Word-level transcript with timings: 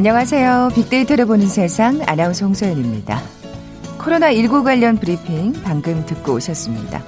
안녕하세요. 0.00 0.70
빅데이터를 0.74 1.26
보는 1.26 1.46
세상 1.46 2.00
아나운서 2.06 2.46
홍소연입니다. 2.46 3.20
코로나19 3.98 4.64
관련 4.64 4.96
브리핑 4.96 5.52
방금 5.62 6.06
듣고 6.06 6.32
오셨습니다. 6.36 7.02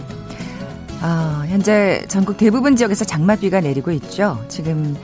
아, 1.01 1.43
현재 1.49 2.05
전국 2.09 2.37
대부분 2.37 2.77
지역에서 2.77 3.07
장맛비가 3.07 3.63
내리고 3.63 3.93
있죠. 3.93 4.45
지금 4.49 4.95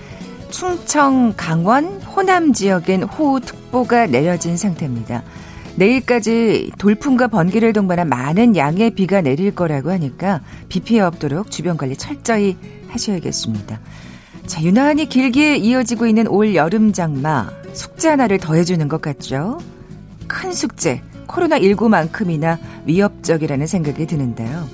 충청, 0.51 1.33
강원, 1.35 2.03
호남 2.03 2.53
지역엔 2.53 3.05
호우특보가 3.05 4.09
내려진 4.09 4.59
상태입니다. 4.59 5.23
내일까지 5.77 6.73
돌풍과 6.77 7.29
번개를 7.29 7.73
동반한 7.73 8.11
많은 8.11 8.55
양의 8.55 8.91
비가 8.91 9.23
내릴 9.23 9.55
거라고 9.55 9.91
하니까 9.93 10.43
비 10.69 10.81
피해 10.81 11.01
없도록 11.01 11.51
주변 11.51 11.79
관리 11.79 11.97
철저히 11.97 12.59
하셔야겠습니다. 12.89 13.81
자, 14.45 14.63
유난히 14.63 15.09
길게 15.09 15.57
이어지고 15.57 16.07
있는 16.07 16.27
올 16.27 16.55
여름 16.55 16.93
장마 16.93 17.49
숙제 17.79 18.09
하나를 18.09 18.39
더해주는 18.39 18.89
것 18.89 19.01
같죠? 19.01 19.61
큰 20.27 20.53
숙제, 20.53 21.01
코로나19만큼이나 21.29 22.59
위협적이라는 22.87 23.69
생각이 23.69 24.05
드는데요. 24.05 24.67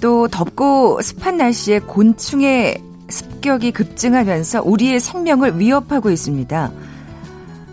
또 0.00 0.26
덥고 0.26 1.02
습한 1.02 1.36
날씨에 1.36 1.80
곤충의 1.80 2.82
습격이 3.10 3.72
급증하면서 3.72 4.62
우리의 4.64 5.00
생명을 5.00 5.58
위협하고 5.60 6.10
있습니다. 6.10 6.72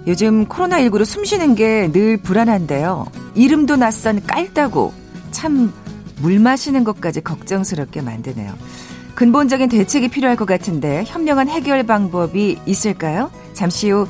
요즘 0.08 0.45
코로나19로 0.47 1.05
숨 1.05 1.23
쉬는 1.23 1.55
게 1.55 1.89
늘 1.94 2.17
불안한데요. 2.17 3.05
이름도 3.36 3.77
낯선 3.77 4.22
깔다고 4.22 4.94
참물 5.31 6.39
마시는 6.42 6.83
것까지 6.83 7.22
걱정스럽게 7.22 8.02
만드네요. 8.02 8.53
근본적인 9.16 9.70
대책이 9.70 10.09
필요할 10.09 10.36
것 10.36 10.44
같은데 10.44 11.05
현명한 11.08 11.47
해결 11.47 11.83
방법이 11.83 12.59
있을까요? 12.66 13.31
잠시 13.53 13.89
후 13.89 14.08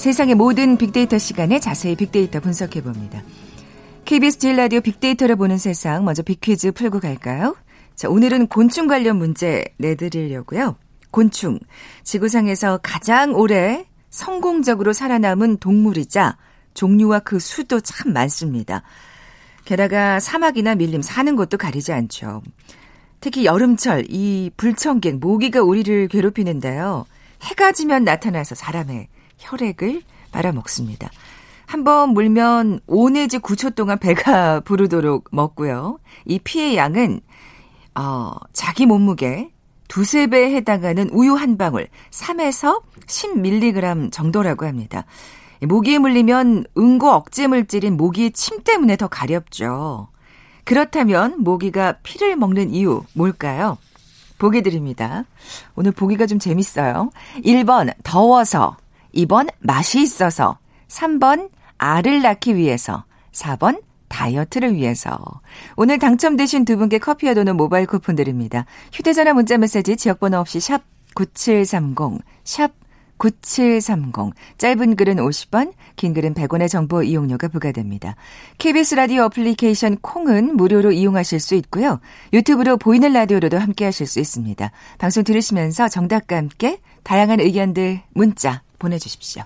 세상의 0.00 0.34
모든 0.34 0.78
빅데이터 0.78 1.18
시간에 1.18 1.60
자세히 1.60 1.94
빅데이터 1.94 2.40
분석해 2.40 2.80
봅니다. 2.82 3.22
KBS 4.06 4.38
제일 4.38 4.56
라디오 4.56 4.80
빅데이터를 4.80 5.36
보는 5.36 5.58
세상 5.58 6.06
먼저 6.06 6.22
빅퀴즈 6.22 6.72
풀고 6.72 7.00
갈까요? 7.00 7.54
자, 7.96 8.08
오늘은 8.08 8.46
곤충 8.46 8.86
관련 8.86 9.18
문제 9.18 9.62
내드리려고요. 9.76 10.76
곤충. 11.10 11.58
지구상에서 12.02 12.80
가장 12.82 13.34
오래 13.34 13.84
성공적으로 14.08 14.94
살아남은 14.94 15.58
동물이자 15.58 16.38
종류와 16.72 17.18
그 17.18 17.38
수도 17.38 17.80
참 17.80 18.14
많습니다. 18.14 18.82
게다가 19.66 20.18
사막이나 20.18 20.76
밀림 20.76 21.02
사는 21.02 21.36
곳도 21.36 21.58
가리지 21.58 21.92
않죠. 21.92 22.40
특히 23.20 23.44
여름철 23.44 24.06
이 24.08 24.50
불청객 24.56 25.18
모기가 25.18 25.60
우리를 25.60 26.08
괴롭히는데요. 26.08 27.04
해가 27.42 27.72
지면 27.72 28.04
나타나서 28.04 28.54
사람의 28.54 29.08
혈액을 29.40 30.02
빨아먹습니다. 30.32 31.10
한번 31.66 32.10
물면 32.10 32.80
5 32.86 33.10
내지 33.10 33.38
9초 33.38 33.74
동안 33.74 33.98
배가 33.98 34.60
부르도록 34.66 35.28
먹고요. 35.30 35.98
이 36.24 36.38
피해 36.38 36.76
양은 36.76 37.20
어, 37.94 38.32
자기 38.52 38.86
몸무게 38.86 39.50
두세 39.88 40.28
배에 40.28 40.54
해당하는 40.54 41.10
우유 41.10 41.34
한 41.34 41.58
방울 41.58 41.88
3에서 42.10 42.82
10mg 43.06 44.12
정도라고 44.12 44.66
합니다. 44.66 45.04
모기에 45.62 45.98
물리면 45.98 46.64
응고 46.78 47.10
억제 47.10 47.46
물질인 47.46 47.96
모기의 47.96 48.30
침 48.30 48.62
때문에 48.62 48.96
더 48.96 49.08
가렵죠. 49.08 50.08
그렇다면 50.64 51.42
모기가 51.42 51.98
피를 52.02 52.36
먹는 52.36 52.70
이유 52.70 53.02
뭘까요? 53.14 53.78
보기 54.38 54.62
드립니다. 54.62 55.24
오늘 55.74 55.92
보기가 55.92 56.26
좀 56.26 56.38
재밌어요. 56.38 57.10
1번 57.44 57.92
더워서, 58.02 58.76
2번 59.14 59.48
맛이 59.60 60.00
있어서, 60.00 60.58
3번 60.88 61.50
알을 61.78 62.22
낳기 62.22 62.56
위해서, 62.56 63.04
4번 63.32 63.80
다이어트를 64.08 64.74
위해서. 64.74 65.18
오늘 65.76 65.98
당첨되신 65.98 66.64
두 66.64 66.76
분께 66.76 66.98
커피와 66.98 67.34
도는 67.34 67.56
모바일 67.56 67.86
쿠폰 67.86 68.16
드립니다. 68.16 68.66
휴대전화 68.92 69.32
문자 69.32 69.56
메시지 69.56 69.96
지역번호 69.96 70.38
없이 70.38 70.60
샵 70.60 70.82
9730, 71.14 72.20
샵 72.44 72.72
9730. 73.20 74.34
짧은 74.58 74.96
글은 74.96 75.16
50원, 75.16 75.72
긴 75.96 76.14
글은 76.14 76.34
100원의 76.34 76.68
정보 76.68 77.02
이용료가 77.02 77.48
부과됩니다. 77.48 78.16
KBS 78.58 78.94
라디오 78.94 79.24
어플리케이션 79.24 79.98
콩은 79.98 80.56
무료로 80.56 80.92
이용하실 80.92 81.38
수 81.38 81.54
있고요. 81.56 82.00
유튜브로 82.32 82.78
보이는 82.78 83.12
라디오로도 83.12 83.58
함께 83.58 83.84
하실 83.84 84.06
수 84.06 84.20
있습니다. 84.20 84.70
방송 84.98 85.22
들으시면서 85.22 85.88
정답과 85.88 86.36
함께 86.36 86.80
다양한 87.02 87.40
의견들 87.40 88.00
문자 88.14 88.62
보내주십시오. 88.80 89.44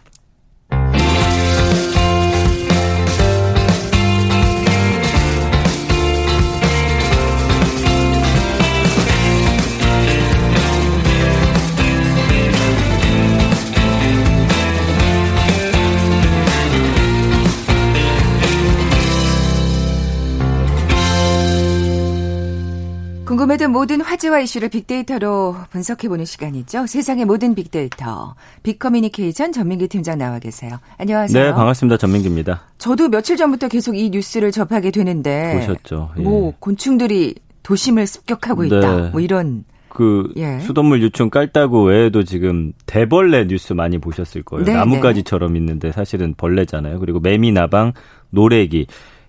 궁금했던 23.35 23.73
모든 23.73 24.01
화제와 24.01 24.41
이슈를 24.41 24.69
빅데이터로 24.69 25.57
분석해보는 25.71 26.25
시간이죠. 26.25 26.87
세상의 26.87 27.25
모든 27.25 27.55
빅데이터. 27.57 28.37
빅커뮤니케이션 28.63 29.51
전민기 29.51 29.89
팀장 29.89 30.19
나와 30.19 30.39
계세요. 30.39 30.79
안녕하세요. 30.99 31.45
네, 31.45 31.53
반갑습니다. 31.53 31.97
전민기입니다. 31.97 32.63
저도 32.79 33.09
며칠 33.09 33.37
전부터 33.37 33.67
계속 33.69 33.97
이 33.97 34.11
뉴스를 34.11 34.53
접하게 34.53 34.93
되는데. 34.93 35.59
보셨죠. 35.59 36.11
예. 36.19 36.23
뭐, 36.23 36.53
곤충들이 36.61 37.35
도심을 37.65 38.07
습격하고 38.07 38.63
네. 38.63 38.69
있다. 38.69 39.11
뭐 39.11 39.21
이런. 39.21 39.65
그 39.89 40.33
예. 40.37 40.61
수돗물 40.61 41.03
유충 41.03 41.31
깔따구 41.31 41.85
외에도 41.85 42.23
지금 42.23 42.73
대벌레 42.87 43.47
뉴스 43.49 43.73
많이 43.73 43.99
보셨을 43.99 44.43
거예요. 44.45 44.65
네, 44.65 44.75
나뭇가지처럼 44.75 45.55
네. 45.55 45.59
있는데 45.59 45.91
사실은 45.93 46.35
벌레잖아요. 46.37 47.01
그리고 47.01 47.19
매미, 47.19 47.51
나방, 47.51 47.95
노래기. 48.31 48.87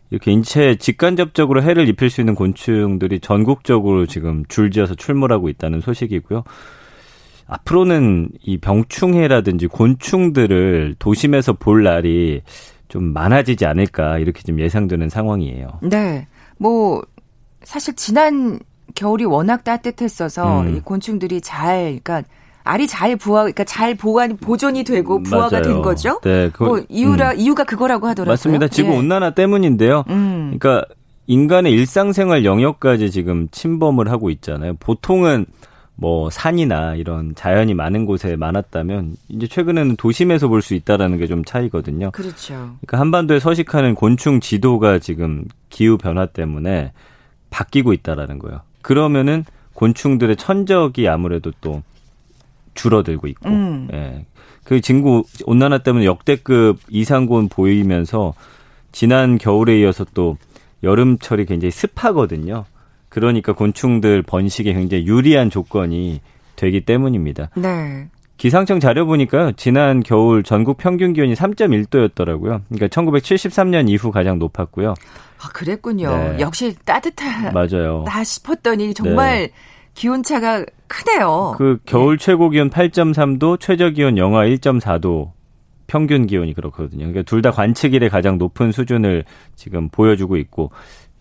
이렇게 0.10 0.32
인체에 0.32 0.76
직간접적으로 0.76 1.64
해를 1.64 1.90
입힐 1.90 2.10
수 2.10 2.22
있는 2.22 2.36
곤충들이 2.36 3.20
전국적으로 3.20 4.06
지금 4.06 4.44
줄지어서 4.48 4.96
출몰하고 4.96 5.50
있다는 5.50 5.82
소식이고요. 5.82 6.44
앞으로는 7.48 8.30
이 8.42 8.58
병충해라든지 8.58 9.68
곤충들을 9.68 10.96
도심에서 11.00 11.54
볼 11.54 11.84
날이 11.84 12.42
좀 12.88 13.14
많아지지 13.14 13.66
않을까 13.66 14.20
이렇게 14.20 14.42
좀 14.42 14.60
예상되는 14.60 15.10
상황이에요. 15.10 15.80
네. 15.84 16.28
뭐 16.58 17.04
사실 17.64 17.96
지난 17.96 18.60
겨울이 18.96 19.26
워낙 19.26 19.64
따뜻했어서 19.64 20.62
음. 20.62 20.76
이 20.78 20.80
곤충들이 20.80 21.42
잘 21.42 22.00
그러니까 22.04 22.24
알이 22.66 22.88
잘 22.88 23.16
부화, 23.16 23.42
그러니까 23.44 23.64
잘 23.64 23.96
보관 23.96 24.36
보존이 24.38 24.84
되고 24.84 25.22
부화가 25.24 25.60
맞아요. 25.60 25.64
된 25.64 25.82
거죠. 25.82 26.20
네, 26.24 26.50
그 26.52 26.64
뭐 26.66 26.82
이유라 26.90 27.32
음. 27.34 27.40
이유가 27.40 27.64
그거라고 27.64 28.08
하더라고요. 28.08 28.32
맞습니다. 28.34 28.68
지구 28.68 28.92
예. 28.94 28.98
온난화 28.98 29.32
때문인데요. 29.32 30.04
음. 30.10 30.58
그러니까 30.60 30.86
인간의 31.28 31.72
일상생활 31.72 32.44
영역까지 32.46 33.10
지금 33.12 33.48
침범을 33.52 34.10
하고 34.12 34.30
있잖아요. 34.32 34.74
보통은 34.80 35.46
뭐 35.98 36.30
산이나 36.30 36.96
이런 36.96 37.34
자연이 37.36 37.74
많은 37.74 38.06
곳에 38.06 38.36
많았다면 38.36 39.16
이제 39.30 39.48
최근에는 39.48 39.96
도심에서 39.96 40.50
볼 40.50 40.62
수 40.62 40.74
있다라는 40.74 41.18
게 41.20 41.28
좀 41.28 41.46
차이거든요. 41.46 42.12
그렇죠. 42.12 42.54
그러니까 42.82 43.00
한반도에 43.00 43.40
서식하는 43.40 43.96
곤충 43.96 44.40
지도가 44.42 45.00
지금 45.00 45.46
기후 45.70 45.98
변화 45.98 46.26
때문에 46.26 46.92
바뀌고 47.50 47.94
있다라는 47.94 48.40
거예요. 48.40 48.60
그러면은 48.82 49.46
곤충들의 49.74 50.36
천적이 50.36 51.08
아무래도 51.08 51.52
또 51.62 51.82
줄어들고 52.76 53.28
있고, 53.28 53.50
음. 53.50 53.88
예. 53.92 54.26
그 54.64 54.82
진구 54.82 55.24
온난화 55.46 55.80
때문에 55.80 56.06
역대급 56.06 56.80
이상 56.90 57.26
고온 57.26 57.50
보이면서 57.50 58.34
지난 58.92 59.38
겨울에 59.38 59.80
이어서 59.80 60.06
또 60.14 60.38
여름철이 60.84 61.46
굉장히 61.46 61.72
습하거든요. 61.72 62.66
그러니까 63.10 63.54
곤충들 63.54 64.22
번식에 64.24 64.74
굉장히 64.74 65.06
유리한 65.06 65.50
조건이 65.50 66.22
되기 66.56 66.82
때문입니다. 66.82 67.50
네. 67.56 68.08
기상청 68.38 68.80
자료 68.80 69.06
보니까요. 69.06 69.54
지난 69.54 70.04
겨울 70.04 70.44
전국 70.44 70.78
평균 70.78 71.14
기온이 71.14 71.34
3.1도였더라고요. 71.34 72.62
그러니까 72.70 72.88
1973년 72.88 73.90
이후 73.90 74.12
가장 74.12 74.40
높았고요. 74.40 74.94
아, 75.42 75.50
그랬군요. 75.54 76.10
네. 76.10 76.38
역시 76.40 76.76
따뜻하다 76.84 77.52
맞아요. 77.52 78.04
싶었더니 78.24 78.94
정말 78.94 79.40
네. 79.40 79.52
기온차가 79.94 80.66
크네요. 80.88 81.56
그 81.58 81.80
겨울 81.86 82.18
네. 82.18 82.26
최고 82.26 82.50
기온 82.50 82.70
8.3도, 82.70 83.60
최저 83.60 83.90
기온 83.90 84.18
영하 84.18 84.46
1.4도 84.46 85.32
평균 85.88 86.26
기온이 86.28 86.54
그렇거든요. 86.54 87.00
그러니까 87.00 87.22
둘 87.24 87.42
다 87.42 87.52
관측일에 87.52 88.10
가장 88.10 88.38
높은 88.38 88.72
수준을 88.72 89.24
지금 89.56 89.90
보여주고 89.90 90.38
있고 90.38 90.72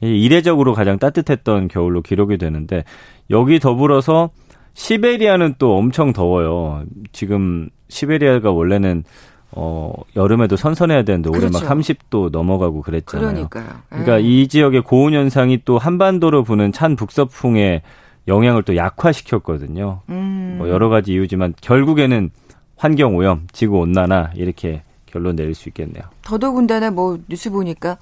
이례적으로 0.00 0.72
가장 0.74 0.98
따뜻했던 0.98 1.68
겨울로 1.68 2.02
기록이 2.02 2.38
되는데 2.38 2.84
여기 3.30 3.58
더불어서 3.58 4.30
시베리아는 4.74 5.54
또 5.58 5.76
엄청 5.76 6.12
더워요. 6.12 6.84
지금 7.12 7.68
시베리아가 7.88 8.50
원래는 8.50 9.04
어, 9.52 9.92
여름에도 10.16 10.56
선선해야 10.56 11.04
되는데 11.04 11.28
올해 11.28 11.40
그렇죠. 11.40 11.64
막 11.64 11.70
30도 11.70 12.30
넘어가고 12.30 12.82
그랬잖아요. 12.82 13.28
그러니까요. 13.48 13.66
그러니까 13.88 14.18
이 14.18 14.40
예. 14.40 14.46
지역의 14.46 14.82
고온 14.82 15.12
현상이 15.14 15.60
또 15.64 15.78
한반도로 15.78 16.42
부는 16.42 16.72
찬 16.72 16.96
북서풍의 16.96 17.82
영향을 18.28 18.62
또 18.62 18.76
약화시켰거든요. 18.76 20.00
음. 20.08 20.56
뭐 20.58 20.68
여러 20.68 20.88
가지 20.88 21.12
이유지만 21.12 21.54
결국에는 21.60 22.30
환경 22.76 23.16
오염, 23.16 23.46
지구 23.52 23.78
온난화 23.78 24.32
이렇게 24.34 24.82
결론 25.06 25.36
내릴 25.36 25.54
수 25.54 25.68
있겠네요. 25.68 26.04
더더군다나 26.22 26.90
뭐 26.90 27.18
뉴스 27.28 27.50
보니까 27.50 27.98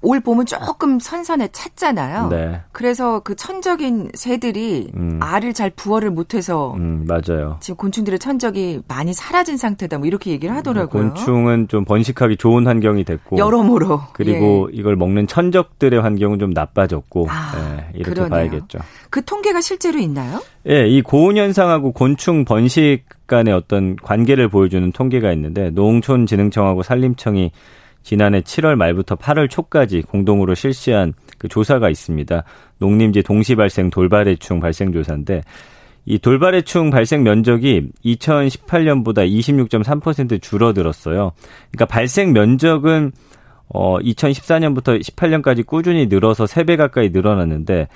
올 0.00 0.20
봄은 0.20 0.46
조금 0.46 1.00
선선해 1.00 1.48
찼잖아요. 1.50 2.28
네. 2.28 2.60
그래서 2.70 3.20
그 3.20 3.34
천적인 3.34 4.10
새들이 4.14 4.92
음. 4.94 5.18
알을 5.20 5.52
잘 5.54 5.70
부화를 5.70 6.10
못해서 6.10 6.74
음, 6.76 7.04
맞아요. 7.08 7.56
지금 7.60 7.76
곤충들의 7.76 8.18
천적이 8.20 8.82
많이 8.86 9.12
사라진 9.12 9.56
상태다. 9.56 9.98
뭐 9.98 10.06
이렇게 10.06 10.30
얘기를 10.30 10.54
하더라고요. 10.54 11.02
곤충은 11.02 11.66
좀 11.68 11.84
번식하기 11.84 12.36
좋은 12.36 12.66
환경이 12.66 13.04
됐고 13.04 13.38
여러모로 13.38 14.02
그리고 14.12 14.70
예. 14.72 14.78
이걸 14.78 14.94
먹는 14.94 15.26
천적들의 15.26 16.00
환경은 16.00 16.38
좀 16.38 16.50
나빠졌고 16.50 17.26
아, 17.28 17.52
예, 17.56 17.90
이렇게 17.94 18.10
그러네요. 18.10 18.30
봐야겠죠. 18.30 18.78
그 19.10 19.24
통계가 19.24 19.60
실제로 19.60 19.98
있나요? 19.98 20.40
예, 20.68 20.86
이 20.86 21.02
고온 21.02 21.36
현상하고 21.36 21.92
곤충 21.92 22.44
번식 22.44 23.04
간의 23.26 23.52
어떤 23.52 23.96
관계를 23.96 24.48
보여주는 24.48 24.92
통계가 24.92 25.32
있는데 25.32 25.70
농촌진흥청하고 25.70 26.82
산림청이 26.82 27.50
지난해 28.08 28.40
7월 28.40 28.74
말부터 28.76 29.16
8월 29.16 29.50
초까지 29.50 30.00
공동으로 30.00 30.54
실시한 30.54 31.12
그 31.36 31.46
조사가 31.46 31.90
있습니다. 31.90 32.42
농림지 32.78 33.22
동시 33.22 33.54
발생 33.54 33.90
돌발해충 33.90 34.60
발생 34.60 34.94
조사인데 34.94 35.42
이 36.06 36.18
돌발해충 36.18 36.88
발생 36.88 37.22
면적이 37.22 37.90
2018년보다 38.02 39.30
26.3% 39.30 40.40
줄어들었어요. 40.40 41.32
그러니까 41.70 41.84
발생 41.84 42.32
면적은 42.32 43.12
어 43.66 43.98
2014년부터 43.98 44.98
18년까지 45.02 45.66
꾸준히 45.66 46.06
늘어서 46.06 46.46
3배 46.46 46.78
가까이 46.78 47.10
늘어났는데 47.10 47.88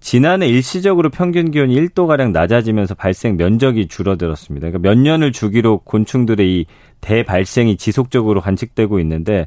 지난해 0.00 0.48
일시적으로 0.48 1.10
평균 1.10 1.50
기온이 1.50 1.76
1도가량 1.76 2.32
낮아지면서 2.32 2.94
발생 2.94 3.36
면적이 3.36 3.86
줄어들었습니다. 3.86 4.68
그러니까 4.68 4.88
몇 4.88 4.98
년을 4.98 5.32
주기로 5.32 5.78
곤충들의 5.80 6.50
이 6.50 6.66
대발생이 7.00 7.76
지속적으로 7.76 8.40
관측되고 8.40 8.98
있는데 9.00 9.46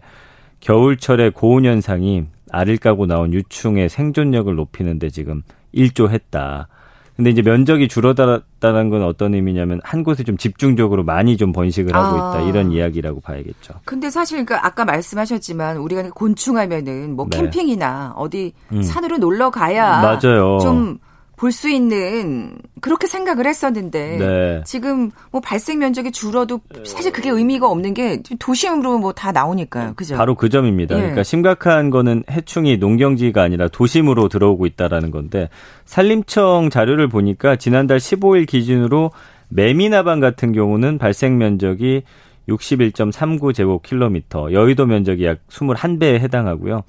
겨울철에 0.60 1.32
고온 1.32 1.66
현상이 1.66 2.26
알을 2.52 2.78
까고 2.78 3.08
나온 3.08 3.34
유충의 3.34 3.90
생존력을 3.90 4.54
높이는데 4.56 5.10
지금 5.10 5.42
일조했다. 5.72 6.68
근데 7.16 7.30
이제 7.30 7.42
면적이 7.42 7.88
줄어들었다는 7.88 8.90
건 8.90 9.04
어떤 9.04 9.36
의미냐면 9.36 9.80
한 9.84 10.04
곳에 10.04 10.24
좀 10.24 10.36
집중적으로 10.36 11.04
많이 11.04 11.38
좀 11.38 11.52
번식을 11.52 11.96
하고 11.96 12.16
있다 12.18 12.46
아. 12.46 12.50
이런 12.50 12.72
이야기라고 12.72 13.22
봐야겠죠. 13.22 13.76
근데 13.86 14.10
사실 14.10 14.44
그 14.46 14.56
아까 14.56 14.84
말씀하셨지만 14.84 15.78
우리가 15.78 16.10
곤충하면은 16.10 17.16
뭐 17.16 17.28
네. 17.30 17.38
캠핑이나 17.38 18.14
어디 18.16 18.54
음. 18.72 18.82
산으로 18.82 19.18
놀러 19.18 19.52
가야 19.52 20.02
맞아요. 20.02 20.60
좀 20.60 20.98
볼 21.44 21.52
수 21.52 21.70
있는 21.70 22.56
그렇게 22.80 23.06
생각을 23.06 23.46
했었는데 23.46 24.18
네. 24.18 24.62
지금 24.66 25.12
뭐 25.30 25.42
발생 25.42 25.78
면적이 25.78 26.14
줄어도 26.14 26.62
사실 26.86 27.12
그게 27.12 27.30
의미가 27.30 27.68
없는 27.68 27.94
게 27.94 28.22
도심으로 28.40 29.00
뭐 29.00 29.12
다 29.12 29.34
나오니까요. 29.34 29.94
그죠? 29.96 30.16
바로 30.16 30.36
그 30.36 30.48
점입니다. 30.48 30.96
예. 30.96 31.00
그러니까 31.00 31.24
심각한 31.24 31.90
거는 31.90 32.24
해충이 32.32 32.78
농경지가 32.78 33.42
아니라 33.42 33.68
도심으로 33.68 34.30
들어오고 34.30 34.66
있다라는 34.68 35.12
건데 35.12 35.50
산림청 35.84 36.70
자료를 36.70 37.10
보니까 37.10 37.58
지난달 37.58 37.98
15일 37.98 38.48
기준으로 38.48 39.12
매미나방 39.50 40.22
같은 40.22 40.54
경우는 40.54 40.98
발생 40.98 41.38
면적이 41.38 42.04
61.39 42.48 43.54
제곱킬로미터, 43.54 44.54
여의도 44.54 44.86
면적이 44.86 45.26
약 45.26 45.40
21배에 45.50 46.20
해당하고요. 46.20 46.84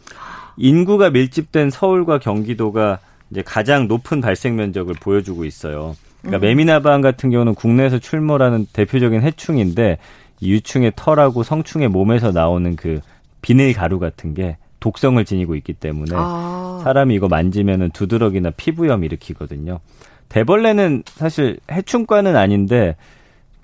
인구가 0.57 1.11
밀집된 1.11 1.71
서울과 1.71 2.21
경기도가 2.21 3.01
이제 3.35 3.43
가장 3.43 3.89
높은 3.89 4.21
발생 4.21 4.55
면적을 4.55 4.95
보여주고 4.95 5.45
있어요. 5.45 5.97
그러니까 6.23 6.39
음. 6.39 6.41
매미나방 6.43 7.01
같은 7.01 7.31
경우는 7.31 7.57
국내에서 7.57 7.99
출몰하는 7.99 8.69
대표적인 8.73 9.23
해충인데 9.23 9.99
이 10.39 10.53
유충의 10.53 10.93
털하고 10.95 11.43
성충의 11.43 11.89
몸에서 11.89 12.31
나오는 12.31 12.77
그 12.77 13.01
비닐 13.43 13.75
가루 13.75 13.99
같은 13.99 14.35
게 14.35 14.57
독성을 14.79 15.23
지니고 15.25 15.57
있기 15.57 15.73
때문에 15.73 16.13
아. 16.15 16.81
사람이 16.85 17.13
이거 17.13 17.27
만지면은 17.27 17.91
두드러기나 17.91 18.51
피부염 18.51 19.03
일으키거든요. 19.03 19.81
대벌레는 20.29 21.03
사실 21.07 21.59
해충과는 21.73 22.37
아닌데 22.37 22.95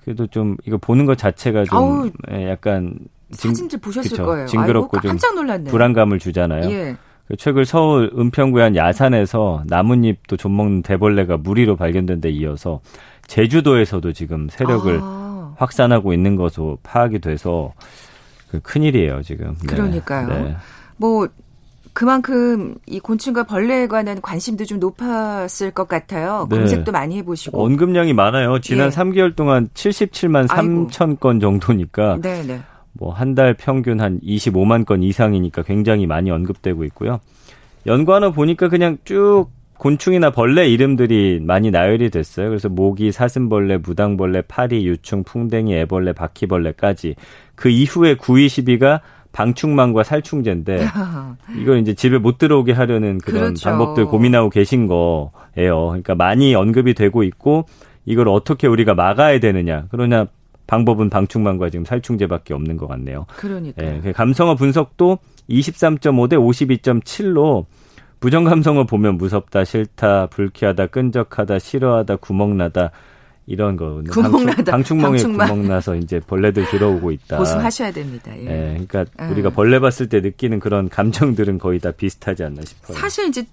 그래도 0.03 0.27
좀 0.27 0.57
이거 0.65 0.77
보는 0.77 1.05
것 1.05 1.17
자체가 1.17 1.63
좀 1.63 1.77
아우, 1.77 2.11
예, 2.31 2.49
약간 2.49 2.95
사진들 3.31 3.79
보셨을 3.79 4.11
그쵸, 4.11 4.25
거예요. 4.25 4.47
징그럽고 4.47 4.97
아이고, 4.97 5.07
깜짝 5.07 5.33
놀랐네. 5.35 5.71
불안감을 5.71 6.19
주잖아요. 6.19 6.69
예. 6.69 6.97
그 7.31 7.37
최근 7.37 7.63
서울 7.63 8.11
은평구의 8.13 8.61
한 8.61 8.75
야산에서 8.75 9.63
나뭇잎도 9.65 10.35
좀 10.35 10.57
먹는 10.57 10.81
대벌레가 10.81 11.37
무리로 11.37 11.77
발견된 11.77 12.19
데 12.19 12.29
이어서 12.29 12.81
제주도에서도 13.27 14.11
지금 14.11 14.49
세력을 14.49 14.99
아. 15.01 15.53
확산하고 15.55 16.11
있는 16.11 16.35
것으로 16.35 16.77
파악이 16.83 17.19
돼서 17.19 17.71
그 18.49 18.59
큰일이에요, 18.59 19.21
지금. 19.21 19.55
네. 19.61 19.67
그러니까요. 19.67 20.27
네. 20.27 20.57
뭐 20.97 21.29
그만큼 21.93 22.75
이 22.85 22.99
곤충과 22.99 23.43
벌레에 23.43 23.87
관한 23.87 24.21
관심도 24.21 24.65
좀 24.65 24.79
높았을 24.81 25.71
것 25.71 25.87
같아요. 25.87 26.47
네. 26.49 26.57
검색도 26.57 26.91
많이 26.91 27.15
해보시고. 27.19 27.63
언급량이 27.63 28.11
많아요. 28.11 28.59
지난 28.59 28.87
예. 28.87 28.89
3개월 28.89 29.37
동안 29.37 29.69
77만 29.73 30.49
3천 30.49 31.21
건 31.21 31.39
정도니까. 31.39 32.19
네네. 32.21 32.59
네. 33.01 33.05
뭐한 33.05 33.35
달 33.35 33.55
평균 33.55 33.99
한 33.99 34.19
25만 34.21 34.85
건 34.85 35.01
이상이니까 35.01 35.63
굉장히 35.63 36.05
많이 36.05 36.29
언급되고 36.29 36.83
있고요. 36.85 37.19
연관어 37.87 38.31
보니까 38.31 38.69
그냥 38.69 38.97
쭉 39.03 39.47
곤충이나 39.77 40.29
벌레 40.29 40.67
이름들이 40.67 41.39
많이 41.41 41.71
나열이 41.71 42.11
됐어요. 42.11 42.49
그래서 42.49 42.69
모기, 42.69 43.11
사슴벌레, 43.11 43.77
무당벌레, 43.77 44.43
파리, 44.43 44.85
유충, 44.85 45.23
풍뎅이, 45.23 45.73
애벌레, 45.73 46.13
바퀴벌레까지 46.13 47.15
그 47.55 47.69
이후에 47.69 48.15
9, 48.15 48.39
2, 48.39 48.45
12가 48.45 49.01
방충망과 49.31 50.03
살충제인데 50.03 50.85
이걸 51.57 51.79
이제 51.79 51.95
집에 51.95 52.19
못 52.19 52.37
들어오게 52.37 52.73
하려는 52.73 53.17
그런 53.17 53.41
그렇죠. 53.41 53.69
방법들 53.69 54.05
고민하고 54.05 54.51
계신 54.51 54.85
거예요. 54.87 55.31
그러니까 55.87 56.13
많이 56.13 56.53
언급이 56.53 56.93
되고 56.93 57.23
있고 57.23 57.65
이걸 58.05 58.27
어떻게 58.27 58.67
우리가 58.67 58.93
막아야 58.93 59.39
되느냐. 59.39 59.85
그러냐 59.89 60.27
방법은 60.67 61.09
방충망과 61.09 61.69
지금 61.69 61.85
살충제밖에 61.85 62.53
없는 62.53 62.77
것 62.77 62.87
같네요. 62.87 63.25
그러니까. 63.35 63.83
예, 63.83 64.11
감성어 64.11 64.55
분석도 64.55 65.19
23.5 65.49 66.29
대 66.29 66.37
52.7로 66.37 67.65
부정 68.19 68.43
감성어 68.43 68.85
보면 68.85 69.17
무섭다, 69.17 69.65
싫다, 69.65 70.27
불쾌하다, 70.27 70.87
끈적하다, 70.87 71.59
싫어하다, 71.59 72.17
구멍나다 72.17 72.91
이런 73.47 73.75
거. 73.75 74.01
구멍나다. 74.09 74.71
방충, 74.71 75.01
망에 75.01 75.17
구멍나서 75.17 75.95
이제 75.95 76.19
벌레들 76.19 76.65
들어오고 76.69 77.11
있다. 77.11 77.37
보수하셔야 77.37 77.91
됩니다. 77.91 78.31
예. 78.37 78.45
예 78.45 78.85
그러니까 78.87 79.05
음. 79.19 79.31
우리가 79.31 79.49
벌레 79.49 79.79
봤을 79.79 80.07
때 80.07 80.21
느끼는 80.21 80.59
그런 80.59 80.87
감정들은 80.87 81.57
거의 81.57 81.79
다 81.79 81.91
비슷하지 81.91 82.43
않나 82.43 82.61
싶어요. 82.61 82.97
사실 82.97 83.27
이제 83.27 83.43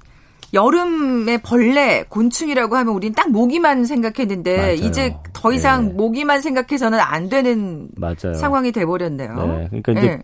여름에 0.55 1.39
벌레, 1.39 2.05
곤충이라고 2.09 2.77
하면 2.77 2.95
우린 2.95 3.13
딱 3.13 3.31
모기만 3.31 3.85
생각했는데 3.85 4.57
맞아요. 4.57 4.73
이제 4.75 5.17
더 5.33 5.53
이상 5.53 5.89
네. 5.89 5.95
모기만 5.95 6.41
생각해서는 6.41 6.99
안 7.01 7.29
되는 7.29 7.89
맞아요. 7.97 8.35
상황이 8.35 8.73
돼 8.73 8.85
버렸네요. 8.87 9.35
네. 9.35 9.67
그러니까 9.69 9.93
이제 9.93 10.01
네. 10.09 10.23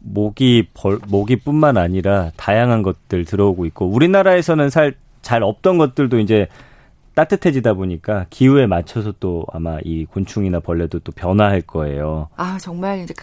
모기 0.00 0.68
벌 0.74 0.98
모기뿐만 1.08 1.76
아니라 1.76 2.30
다양한 2.36 2.82
것들 2.82 3.24
들어오고 3.24 3.66
있고 3.66 3.86
우리나라에서는 3.86 4.70
살 4.70 4.94
잘 5.22 5.42
없던 5.42 5.78
것들도 5.78 6.18
이제 6.18 6.48
따뜻해지다 7.14 7.74
보니까 7.74 8.26
기후에 8.30 8.66
맞춰서 8.66 9.12
또 9.20 9.46
아마 9.52 9.78
이 9.84 10.04
곤충이나 10.04 10.60
벌레도 10.60 10.98
또 11.00 11.12
변화할 11.12 11.60
거예요. 11.62 12.28
아 12.36 12.58
정말 12.60 13.00
이제 13.00 13.14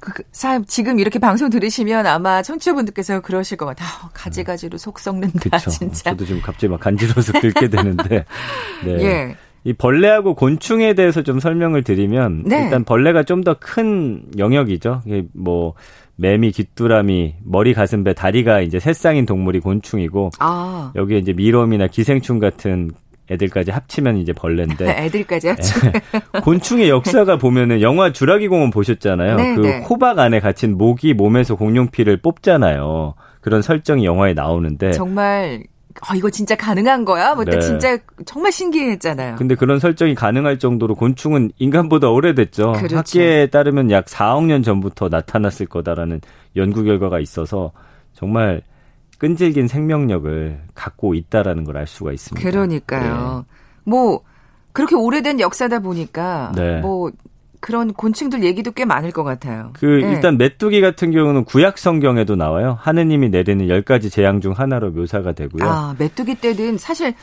그, 0.00 0.12
그 0.12 0.22
사, 0.32 0.60
지금 0.66 0.98
이렇게 0.98 1.18
방송 1.18 1.50
들으시면 1.50 2.06
아마 2.06 2.42
청취자분들께서 2.42 3.20
그러실 3.20 3.56
것 3.56 3.66
같아요. 3.66 3.88
아, 3.88 4.08
가지가지로 4.12 4.78
속 4.78 4.98
썩는다, 4.98 5.50
그쵸. 5.58 5.70
진짜. 5.70 6.10
저도 6.10 6.24
지금 6.24 6.40
갑자기 6.42 6.68
막 6.68 6.80
간지러워서 6.80 7.32
긁게 7.40 7.68
되는데. 7.68 8.24
네. 8.84 8.92
예. 9.02 9.36
이 9.64 9.72
벌레하고 9.72 10.34
곤충에 10.36 10.94
대해서 10.94 11.22
좀 11.22 11.40
설명을 11.40 11.82
드리면 11.82 12.44
네. 12.46 12.64
일단 12.64 12.84
벌레가 12.84 13.24
좀 13.24 13.42
더 13.42 13.54
큰 13.54 14.22
영역이죠. 14.38 15.02
이게 15.06 15.24
뭐 15.34 15.74
매미, 16.18 16.52
귀뚜라미, 16.52 17.34
머리, 17.44 17.74
가슴, 17.74 18.04
배, 18.04 18.14
다리가 18.14 18.60
이제 18.60 18.78
새쌍인 18.78 19.26
동물이 19.26 19.60
곤충이고 19.60 20.30
아. 20.38 20.92
여기에 20.94 21.18
이제 21.18 21.32
미롬이나 21.32 21.88
기생충 21.88 22.38
같은 22.38 22.92
애들까지 23.30 23.70
합치면 23.70 24.18
이제 24.18 24.32
벌레인데. 24.32 24.88
애들까지 25.04 25.48
합치 25.48 25.72
예. 25.86 26.40
곤충의 26.40 26.88
역사가 26.88 27.38
보면은 27.38 27.80
영화 27.80 28.12
주라기 28.12 28.48
공원 28.48 28.70
보셨잖아요. 28.70 29.36
네, 29.36 29.54
그 29.54 29.60
네. 29.60 29.80
호박 29.80 30.18
안에 30.18 30.40
갇힌 30.40 30.76
모기 30.76 31.14
몸에서 31.14 31.56
공룡피를 31.56 32.18
뽑잖아요. 32.18 33.14
그런 33.40 33.62
설정이 33.62 34.04
영화에 34.04 34.34
나오는데 34.34 34.92
정말 34.92 35.62
아, 36.02 36.14
이거 36.14 36.30
진짜 36.30 36.54
가능한 36.56 37.04
거야? 37.04 37.34
뭐 37.34 37.44
네. 37.44 37.58
진짜 37.60 37.96
정말 38.26 38.52
신기했잖아요. 38.52 39.36
근데 39.36 39.54
그런 39.54 39.78
설정이 39.78 40.14
가능할 40.14 40.58
정도로 40.58 40.94
곤충은 40.94 41.52
인간보다 41.58 42.10
오래됐죠. 42.10 42.72
그렇죠. 42.72 42.98
학계에 42.98 43.46
따르면 43.46 43.90
약 43.90 44.06
4억 44.06 44.44
년 44.44 44.62
전부터 44.62 45.08
나타났을 45.08 45.66
거다라는 45.66 46.20
연구 46.56 46.84
결과가 46.84 47.18
있어서 47.20 47.72
정말 48.12 48.62
끈질긴 49.18 49.68
생명력을 49.68 50.60
갖고 50.74 51.14
있다라는 51.14 51.64
걸 51.64 51.76
알 51.76 51.86
수가 51.86 52.12
있습니다. 52.12 52.48
그러니까요. 52.48 53.44
네. 53.48 53.54
뭐 53.84 54.22
그렇게 54.72 54.94
오래된 54.94 55.40
역사다 55.40 55.78
보니까 55.80 56.52
네. 56.54 56.80
뭐 56.80 57.10
그런 57.60 57.92
곤충들 57.92 58.44
얘기도 58.44 58.70
꽤 58.72 58.84
많을 58.84 59.10
것 59.10 59.24
같아요. 59.24 59.70
그 59.74 59.86
네. 59.86 60.12
일단 60.12 60.36
메뚜기 60.38 60.80
같은 60.80 61.10
경우는 61.10 61.44
구약 61.44 61.78
성경에도 61.78 62.36
나와요. 62.36 62.76
하느님이 62.80 63.30
내리는 63.30 63.68
열 63.68 63.82
가지 63.82 64.10
재앙 64.10 64.40
중 64.40 64.52
하나로 64.52 64.90
묘사가 64.90 65.32
되고요. 65.32 65.68
아 65.68 65.94
메뚜기 65.98 66.40
떼는 66.40 66.78
사실 66.78 67.14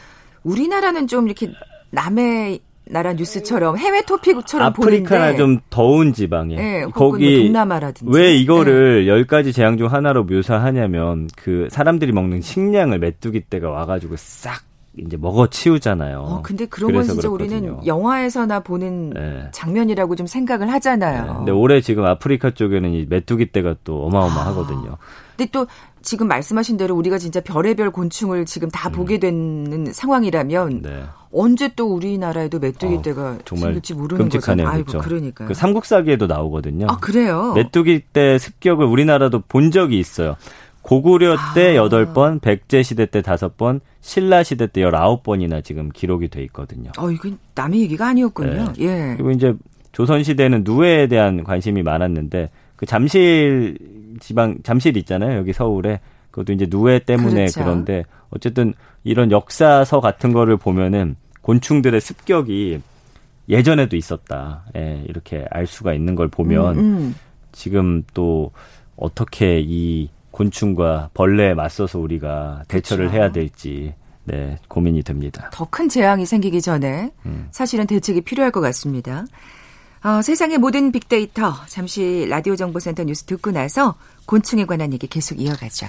우리나라는 0.43 1.07
좀 1.07 1.27
이렇게 1.27 1.51
남의 1.91 2.59
나라 2.85 3.13
뉴스처럼 3.13 3.77
해외 3.77 4.01
토픽처럼 4.01 4.67
아프리카나 4.67 5.31
보는데. 5.31 5.37
좀 5.37 5.59
더운 5.69 6.13
지방에 6.13 6.55
네, 6.55 6.85
거기 6.93 7.37
뭐 7.37 7.43
동남아라든지 7.45 8.11
왜 8.17 8.35
이거를 8.35 9.05
네. 9.05 9.07
열 9.07 9.19
네. 9.19 9.25
가지 9.25 9.53
재앙 9.53 9.77
중 9.77 9.87
하나로 9.87 10.25
묘사하냐면 10.25 11.27
그 11.37 11.67
사람들이 11.71 12.11
먹는 12.11 12.41
식량을 12.41 12.99
메뚜기 12.99 13.45
떼가 13.49 13.69
와가지고 13.69 14.15
싹 14.17 14.63
이제 14.97 15.17
먹어 15.17 15.47
치우잖아요. 15.47 16.19
어, 16.19 16.41
근데 16.43 16.67
그런 16.67 16.93
건 16.93 17.03
진짜 17.03 17.27
그렇거든요. 17.27 17.57
우리는 17.57 17.85
영화에서나 17.87 18.59
보는 18.59 19.09
네. 19.11 19.47
장면이라고 19.51 20.15
좀 20.15 20.27
생각을 20.27 20.71
하잖아요. 20.73 21.25
네. 21.25 21.33
근데 21.37 21.51
올해 21.51 21.81
지금 21.81 22.05
아프리카 22.05 22.51
쪽에는 22.51 22.91
이 22.91 23.07
메뚜기 23.09 23.51
떼가 23.51 23.77
또 23.83 24.05
어마어마하거든요. 24.05 24.91
아. 24.91 24.97
근데 25.35 25.49
또 25.51 25.65
지금 26.03 26.27
말씀하신 26.27 26.77
대로 26.77 26.95
우리가 26.95 27.17
진짜 27.17 27.41
별의별 27.41 27.89
곤충을 27.91 28.45
지금 28.45 28.69
다 28.69 28.89
음. 28.89 28.91
보게 28.91 29.17
되는 29.17 29.91
상황이라면 29.91 30.81
네. 30.83 31.03
언제 31.33 31.69
또 31.75 31.93
우리나라에도 31.93 32.59
메뚜기 32.59 32.95
어, 32.95 33.01
떼가 33.01 33.37
정말 33.45 33.73
생길지 33.73 33.93
모르는 33.95 34.23
끔찍하네요. 34.23 34.65
거죠. 34.65 34.75
아이고 34.75 34.87
그렇죠. 34.91 35.07
그러니까. 35.07 35.45
그 35.45 35.53
삼국사기에도 35.53 36.27
나오거든요. 36.27 36.87
아 36.89 36.97
그래요? 36.97 37.53
메뚜기 37.55 38.03
떼 38.13 38.37
습격을 38.37 38.85
우리나라도 38.85 39.41
본 39.47 39.71
적이 39.71 39.99
있어요. 39.99 40.35
고구려 40.81 41.37
때 41.55 41.77
아. 41.77 41.87
8번, 41.87 42.41
백제 42.41 42.83
시대 42.83 43.05
때 43.05 43.21
5번, 43.21 43.79
신라 44.01 44.43
시대 44.43 44.67
때 44.67 44.81
19번이나 44.81 45.63
지금 45.63 45.89
기록이 45.89 46.27
돼 46.27 46.43
있거든요. 46.43 46.91
어, 46.97 47.09
이건 47.09 47.39
남의 47.55 47.81
얘기가 47.81 48.07
아니었군요. 48.07 48.73
네. 48.73 48.83
예. 48.85 49.13
그리고 49.15 49.31
이제 49.31 49.55
조선 49.93 50.23
시대는 50.23 50.63
누에에 50.65 51.07
대한 51.07 51.43
관심이 51.43 51.83
많았는데 51.83 52.49
그 52.75 52.85
잠실 52.85 53.77
지방 54.19 54.57
잠실 54.63 54.97
있잖아요. 54.97 55.37
여기 55.39 55.53
서울에. 55.53 55.99
그것도 56.31 56.51
이제 56.53 56.65
누에 56.69 56.99
때문에 56.99 57.35
그렇죠. 57.35 57.63
그런데 57.63 58.05
어쨌든 58.31 58.73
이런 59.03 59.29
역사서 59.31 59.99
같은 59.99 60.33
거를 60.33 60.57
보면은 60.57 61.15
곤충들의 61.43 62.01
습격이 62.01 62.81
예전에도 63.49 63.95
있었다. 63.95 64.63
예, 64.75 65.03
이렇게 65.07 65.45
알 65.51 65.67
수가 65.67 65.93
있는 65.93 66.15
걸 66.15 66.27
보면 66.29 66.77
음, 66.77 66.79
음. 66.79 67.15
지금 67.51 68.03
또 68.13 68.51
어떻게 68.95 69.59
이 69.63 70.09
곤충과 70.31 71.11
벌레에 71.13 71.53
맞서서 71.53 71.99
우리가 71.99 72.63
대처를 72.67 73.09
그렇죠. 73.09 73.17
해야 73.17 73.31
될지 73.31 73.93
네, 74.23 74.57
고민이 74.69 75.03
됩니다. 75.03 75.49
더 75.53 75.65
큰 75.69 75.89
재앙이 75.89 76.25
생기기 76.25 76.61
전에 76.61 77.11
음. 77.25 77.47
사실은 77.51 77.85
대책이 77.85 78.21
필요할 78.21 78.51
것 78.51 78.61
같습니다. 78.61 79.25
어, 80.03 80.21
세상의 80.21 80.57
모든 80.57 80.91
빅데이터 80.91 81.53
잠시 81.67 82.25
라디오 82.29 82.55
정보센터 82.55 83.03
뉴스 83.03 83.23
듣고 83.25 83.51
나서 83.51 83.95
곤충에 84.25 84.65
관한 84.65 84.93
얘기 84.93 85.07
계속 85.07 85.39
이어가죠. 85.39 85.87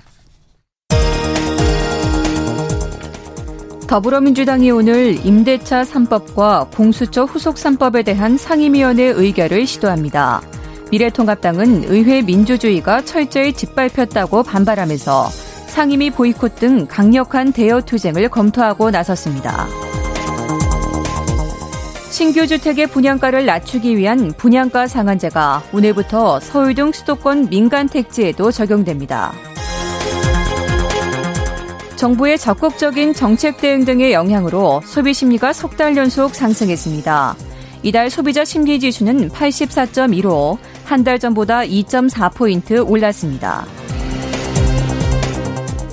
더불어민주당이 3.86 4.70
오늘 4.70 5.24
임대차 5.24 5.82
3법과 5.82 6.70
공수처 6.74 7.24
후속 7.24 7.56
3법에 7.56 8.04
대한 8.04 8.36
상임위원회 8.36 9.04
의결을 9.04 9.66
시도합니다. 9.66 10.40
미래통합당은 10.90 11.84
의회 11.88 12.22
민주주의가 12.22 13.04
철저히 13.04 13.52
짓밟혔다고 13.52 14.42
반발하면서 14.42 15.28
상임위 15.66 16.10
보이콧 16.10 16.56
등 16.56 16.86
강력한 16.86 17.52
대여 17.52 17.82
투쟁을 17.82 18.28
검토하고 18.28 18.90
나섰습니다. 18.90 19.66
신규 22.10 22.46
주택의 22.46 22.86
분양가를 22.86 23.44
낮추기 23.44 23.96
위한 23.96 24.32
분양가 24.36 24.86
상한제가 24.86 25.64
오늘부터 25.72 26.38
서울 26.40 26.74
등 26.74 26.92
수도권 26.92 27.48
민간 27.50 27.88
택지에도 27.88 28.52
적용됩니다. 28.52 29.32
정부의 32.04 32.36
적극적인 32.36 33.14
정책 33.14 33.56
대응 33.56 33.86
등의 33.86 34.12
영향으로 34.12 34.82
소비 34.84 35.14
심리가 35.14 35.54
석 35.54 35.78
달 35.78 35.96
연속 35.96 36.34
상승했습니다. 36.34 37.34
이달 37.82 38.10
소비자 38.10 38.44
심리 38.44 38.78
지수는 38.78 39.30
84.1로 39.30 40.58
한달 40.84 41.18
전보다 41.18 41.60
2.4포인트 41.60 42.86
올랐습니다. 42.86 43.64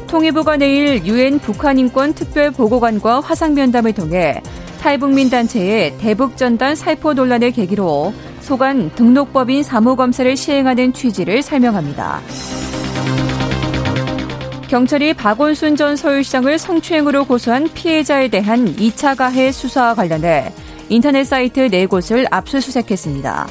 통일부가 0.07 0.57
내일 0.57 1.05
유엔 1.05 1.39
북한인권 1.39 2.13
특별보고관과 2.13 3.21
화상면담을 3.21 3.93
통해 3.93 4.41
탈북민 4.81 5.29
단체의 5.29 5.97
대북전단 5.97 6.75
살포 6.75 7.13
논란을 7.13 7.51
계기로 7.51 8.13
소관 8.41 8.93
등록법인 8.95 9.63
사무검사를 9.63 10.35
시행하는 10.35 10.91
취지를 10.91 11.41
설명합니다. 11.41 12.19
경찰이 14.71 15.13
박원순 15.15 15.75
전 15.75 15.97
서울시장을 15.97 16.57
성추행으로 16.57 17.25
고소한 17.25 17.67
피해자에 17.73 18.29
대한 18.29 18.73
2차 18.77 19.17
가해 19.17 19.51
수사와 19.51 19.95
관련해 19.95 20.53
인터넷 20.87 21.25
사이트 21.25 21.67
4곳을 21.67 22.25
압수수색했습니다. 22.31 23.47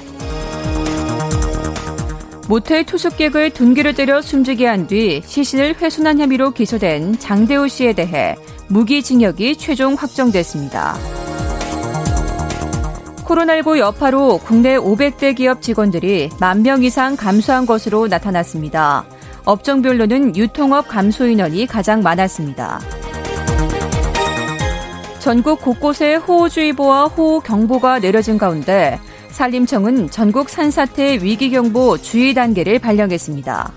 모텔 2.49 2.85
투숙객을 2.87 3.51
둔기를 3.51 3.95
때려 3.95 4.23
숨지게 4.23 4.67
한 4.67 4.87
뒤 4.87 5.21
시신을 5.23 5.75
훼손한 5.75 6.21
혐의로 6.21 6.53
기소된 6.53 7.19
장대호 7.19 7.69
씨에 7.69 7.93
대해 7.93 8.35
무기징역이 8.69 9.57
최종 9.57 9.97
확정됐습니다. 9.97 10.97
코로나19 13.27 13.77
여파로 13.77 14.39
국내 14.39 14.79
500대 14.79 15.37
기업 15.37 15.61
직원들이 15.61 16.31
만 16.41 16.63
명 16.63 16.83
이상 16.83 17.15
감소한 17.15 17.67
것으로 17.67 18.09
나타났습니다. 18.09 19.05
업종별로는 19.45 20.37
유통업 20.37 20.89
감소 20.89 21.27
인원이 21.27 21.67
가장 21.67 22.03
많았습니다. 22.03 22.81
전국 25.19 25.61
곳곳에 25.61 26.15
호우주의보와 26.17 27.07
호우경보가 27.09 28.01
내려진 28.01 28.39
가운데 28.39 28.99
산림청은 29.31 30.11
전국 30.11 30.49
산사태 30.49 31.19
위기경보 31.23 31.99
주의 31.99 32.35
단계를 32.35 32.79
발령했습니다. 32.79 33.73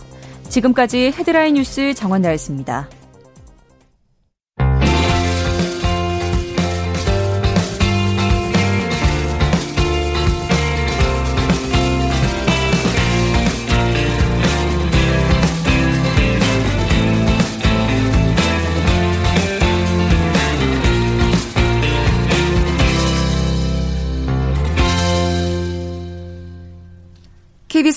지금까지 0.50 1.13
헤드라인 1.17 1.55
뉴스 1.55 1.93
정원나였습니다. 1.93 2.88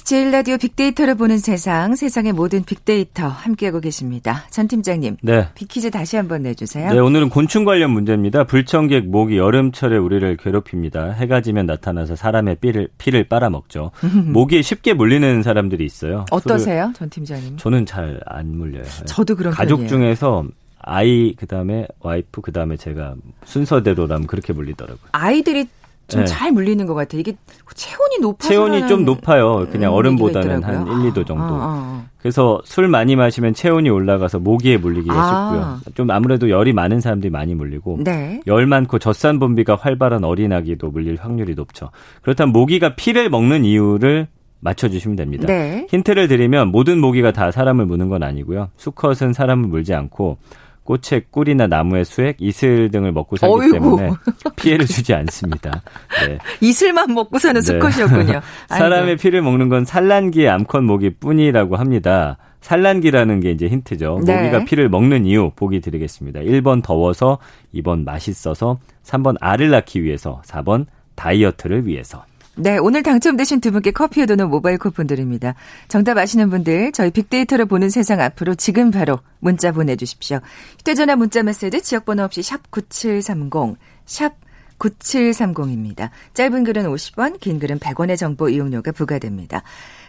제일라디오 0.07 0.57
빅데이터를 0.57 1.17
보는 1.17 1.39
세상, 1.39 1.97
세상의 1.97 2.33
모든 2.33 2.63
빅데이터 2.63 3.27
함께하고 3.27 3.81
계십니다. 3.81 4.45
전 4.51 4.69
팀장님. 4.69 5.17
네. 5.21 5.49
빅퀴즈 5.57 5.91
다시 5.91 6.15
한번 6.17 6.43
내주세요. 6.45 6.93
네, 6.93 6.99
오늘은 7.01 7.29
곤충 7.29 7.65
관련 7.65 7.91
문제입니다. 7.91 8.45
불청객 8.45 9.09
모기 9.09 9.37
여름철에 9.37 9.97
우리를 9.97 10.37
괴롭힙니다. 10.37 11.11
해가 11.11 11.41
지면 11.41 11.67
나타나서 11.67 12.15
사람의 12.15 12.59
피를, 12.61 12.87
피를 12.99 13.25
빨아먹죠. 13.25 13.91
모기에 14.33 14.63
쉽게 14.63 14.95
물리는 14.95 15.43
사람들이 15.43 15.85
있어요. 15.85 16.25
어떠세요, 16.31 16.93
전 16.95 17.11
팀장님? 17.11 17.57
저는 17.57 17.85
잘 17.85 18.21
안 18.27 18.57
물려요. 18.57 18.85
저도 19.07 19.35
그런 19.35 19.53
가족 19.53 19.79
편이에요. 19.79 19.89
중에서 19.89 20.45
아이 20.79 21.35
그다음에 21.35 21.89
와이프 21.99 22.43
그다음에 22.43 22.77
제가 22.77 23.17
순서대로라면 23.45 24.29
그렇게 24.29 24.53
물리더라고요. 24.53 25.09
아이들이 25.11 25.67
좀잘 26.09 26.49
네. 26.49 26.53
물리는 26.53 26.87
것 26.87 26.95
같아요. 26.95 27.21
이게 27.21 27.37
체온이 27.75 28.19
높아서 28.21 28.49
체온이 28.49 28.89
좀 28.89 29.05
높아요. 29.05 29.67
그냥 29.71 29.93
음, 29.93 29.97
어른보다는 29.97 30.63
한 30.63 30.87
1, 30.87 31.11
2도 31.11 31.27
정도. 31.27 31.43
아, 31.43 31.49
아, 31.49 31.61
아. 31.61 32.05
그래서 32.19 32.61
술 32.65 32.89
많이 32.89 33.17
마시면 33.17 33.55
체온이 33.55 33.91
올라가서 33.91 34.39
모기에 34.39 34.79
물리기가 34.79 35.15
아. 35.15 35.79
쉽고요. 35.81 35.95
좀 35.95 36.11
아무래도 36.11 36.49
열이 36.49 36.73
많은 36.73 37.01
사람들이 37.01 37.31
많이 37.31 37.55
물리고 37.55 37.99
네. 38.03 38.41
열 38.47 38.67
많고 38.67 38.99
젖산 38.99 39.39
분비가 39.39 39.77
활발한 39.77 40.25
어린아기도 40.25 40.91
물릴 40.91 41.17
확률이 41.21 41.55
높죠. 41.55 41.91
그렇다면 42.23 42.53
모기가 42.53 42.95
피를 42.95 43.29
먹는 43.29 43.65
이유를 43.65 44.29
맞춰주시면 44.61 45.17
됩니다. 45.17 45.47
네. 45.47 45.87
힌트를 45.91 46.29
드리면 46.29 46.69
모든 46.69 47.01
모기가 47.01 47.33
다 47.33 47.51
사람을 47.51 47.85
무는 47.87 48.09
건 48.09 48.23
아니고요. 48.23 48.71
수컷은 48.77 49.33
사람을 49.33 49.69
물지 49.69 49.95
않고 49.95 50.39
꽃의 50.87 51.25
꿀이나 51.31 51.67
나무의 51.67 52.05
수액, 52.07 52.37
이슬 52.41 52.91
등을 52.91 53.13
먹고 53.13 53.37
살기 53.37 53.55
어이구. 53.55 53.73
때문에 53.73 54.11
피해를 54.57 54.87
주지 54.87 55.13
않습니다. 55.13 55.83
네. 56.27 56.39
이슬만 56.67 57.13
먹고 57.13 57.39
사는 57.39 57.61
네. 57.61 57.65
수컷이었군요. 57.67 58.41
사람의 58.69 59.17
피를 59.17 59.43
먹는 59.43 59.69
건 59.69 59.85
산란기의 59.85 60.49
암컷 60.49 60.83
모기 60.85 61.11
뿐이라고 61.11 61.77
합니다. 61.77 62.39
산란기라는 62.61 63.41
게 63.41 63.51
이제 63.51 63.69
힌트죠. 63.69 64.21
네. 64.25 64.37
모기가 64.37 64.65
피를 64.65 64.89
먹는 64.89 65.27
이유 65.27 65.51
보기 65.55 65.81
드리겠습니다. 65.81 66.41
1번 66.41 66.83
더워서, 66.83 67.39
2번 67.75 68.05
맛있어서, 68.05 68.79
3번 69.05 69.37
알을 69.41 69.71
낳기 69.71 70.03
위해서, 70.03 70.41
4번 70.47 70.87
다이어트를 71.15 71.87
위해서. 71.87 72.25
네, 72.59 72.79
오늘 72.79 73.03
당첨되신 73.03 73.61
두 73.61 73.71
분께 73.71 73.91
커피에 73.91 74.25
도는 74.25 74.49
모바일 74.49 74.79
쿠폰 74.79 75.07
드립니다. 75.07 75.55
정답 75.89 76.17
아시는 76.17 76.49
분들 76.49 76.93
저희 76.93 77.11
빅데이터를 77.11 77.67
보는 77.67 77.91
세상 77.91 78.23
앞으로 78.23 78.55
지금 78.55 78.91
바로 78.91 79.19
문자 79.41 79.73
보내주십시오. 79.73 80.41
휴대전화 80.79 81.17
문자 81.17 81.43
메시지 81.43 81.83
지역번호 81.83 82.25
없이 82.25 82.43
샵 82.43 82.71
9730, 82.71 83.77
샵 84.07 84.33
9730입니다. 84.79 86.09
짧은 86.33 86.65
글은 86.65 86.85
50원, 86.85 87.41
긴 87.41 87.59
글은 87.59 87.79
100원의 87.79 88.17
정보 88.17 88.49
이용료가 88.49 88.93
부과됩니다. 88.93 89.63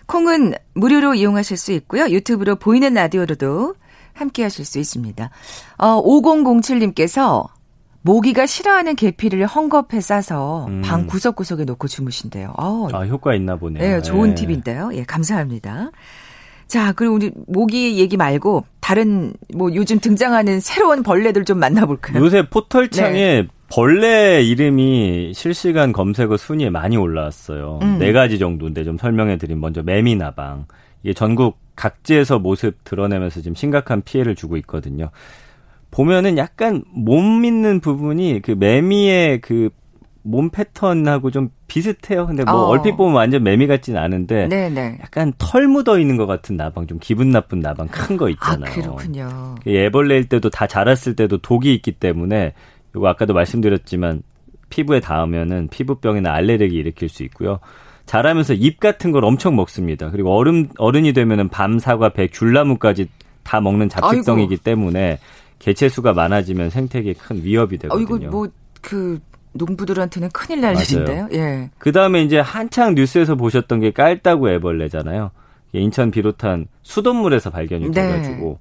콩은 0.06 0.54
무료로 0.74 1.16
이용하실 1.16 1.58
수 1.58 1.74
있고요. 1.74 2.08
유튜브로 2.10 2.56
보이는 2.56 2.94
라디오로도 2.94 3.76
함께 4.14 4.44
하실 4.44 4.64
수 4.64 4.80
있습니다. 4.80 5.30
어, 5.80 6.02
5007님께서 6.02 7.50
모기가 8.08 8.46
싫어하는 8.46 8.96
계피를 8.96 9.46
헝겊에 9.46 10.00
싸서 10.00 10.68
음. 10.70 10.82
방 10.82 11.08
구석구석에 11.08 11.66
놓고 11.66 11.90
주무신대요. 11.90 12.54
어, 12.58 12.88
아, 12.94 13.06
효과 13.06 13.36
있나 13.36 13.58
보네요. 13.58 13.84
네, 13.84 14.02
좋은 14.02 14.30
네. 14.30 14.36
팁인데요. 14.36 14.92
예, 14.94 15.04
감사합니다. 15.04 15.92
자, 16.68 16.94
그리고 16.94 17.16
우리 17.16 17.32
모기 17.48 18.00
얘기 18.00 18.16
말고 18.16 18.64
다른 18.80 19.34
뭐 19.54 19.74
요즘 19.76 20.00
등장하는 20.00 20.62
새로운 20.62 21.04
벌레들 21.04 21.44
좀 21.44 21.60
만나볼까요? 21.60 22.24
요새 22.24 22.48
포털창에 22.50 23.42
네. 23.42 23.48
벌레 23.70 24.42
이름이 24.42 25.34
실시간 25.34 25.92
검색어 25.92 26.38
순위에 26.38 26.70
많이 26.70 26.96
올라왔어요. 26.96 27.80
음. 27.82 27.98
네 28.00 28.14
가지 28.14 28.40
정도인데 28.40 28.86
좀 28.86 28.98
설명해 28.98 29.38
드린 29.38 29.60
먼저 29.60 29.84
매미나방. 29.84 30.66
이게 31.04 31.14
전국 31.14 31.58
각지에서 31.76 32.40
모습 32.40 32.84
드러내면서 32.86 33.42
지금 33.42 33.54
심각한 33.54 34.02
피해를 34.02 34.36
주고 34.36 34.56
있거든요. 34.58 35.10
보면은 35.92 36.38
약간 36.38 36.84
못 36.94 37.22
믿는 37.22 37.80
부분이 37.80 38.42
그 38.44 38.52
매미의 38.52 39.42
그 39.42 39.70
몸 40.28 40.50
패턴하고 40.50 41.32
좀 41.32 41.50
비슷해요. 41.68 42.28
근데 42.28 42.44
뭐 42.44 42.54
어. 42.54 42.66
얼핏 42.68 42.98
보면 42.98 43.16
완전 43.16 43.44
매미 43.44 43.66
같지는 43.68 44.00
않은데 44.00 44.48
네네. 44.48 45.00
약간 45.02 45.34
털 45.38 45.68
묻어 45.68 45.98
있는 46.00 46.18
것 46.18 46.26
같은 46.28 46.58
나방, 46.58 46.88
좀 46.88 47.00
기분 47.02 47.32
나쁜 47.32 47.62
나방 47.62 47.88
큰거 47.88 48.28
아, 48.28 48.30
있잖아요. 48.30 48.72
아, 48.72 48.76
그렇군요. 48.76 49.56
애벌레일 49.66 50.28
때도 50.28 50.50
다 50.50 50.68
자랐을 50.68 51.16
때도 51.16 51.38
독이 51.38 51.74
있기 51.76 51.94
때문에 51.94 52.54
이거 52.94 53.08
아까도 53.08 53.34
말씀드렸지만 53.34 54.22
피부에 54.70 55.00
닿으면은 55.00 55.70
피부병이나 55.70 56.34
알레르기 56.34 56.76
일으킬 56.76 57.08
수 57.08 57.24
있고요. 57.24 57.60
자라면서 58.06 58.54
잎 58.54 58.80
같은 58.80 59.12
걸 59.12 59.24
엄청 59.24 59.56
먹습니다. 59.56 60.12
그리고 60.12 60.36
어른 60.36 60.70
어른이 60.78 61.14
되면은 61.14 61.50
밤, 61.50 61.80
사과, 61.80 62.10
배, 62.10 62.28
귤나무까지 62.28 63.08
다 63.44 63.62
먹는 63.62 63.88
잡식성이기 63.88 64.56
아이고. 64.56 64.64
때문에 64.64 65.20
개체 65.60 65.90
수가 65.90 66.14
많아지면 66.14 66.70
생태계에 66.70 67.14
큰 67.14 67.44
위협이 67.44 67.78
되거든요. 67.78 68.00
어, 68.00 68.18
이거 68.20 68.30
뭐그 68.30 69.20
농부들한테는 69.54 70.30
큰일 70.30 70.62
날 70.62 70.74
맞아요. 70.74 70.86
일인데요. 70.90 71.30
예. 71.34 71.70
그 71.78 71.92
다음에 71.92 72.22
이제 72.22 72.40
한창 72.40 72.96
뉴스에서 72.96 73.36
보셨던 73.36 73.80
게 73.80 73.92
깔따구 73.92 74.50
애벌레잖아요. 74.52 75.32
인천 75.74 76.12
비롯한 76.12 76.68
수돗물에서 76.84 77.50
발견이 77.50 77.92
네. 77.92 77.92
돼가지고 77.92 78.60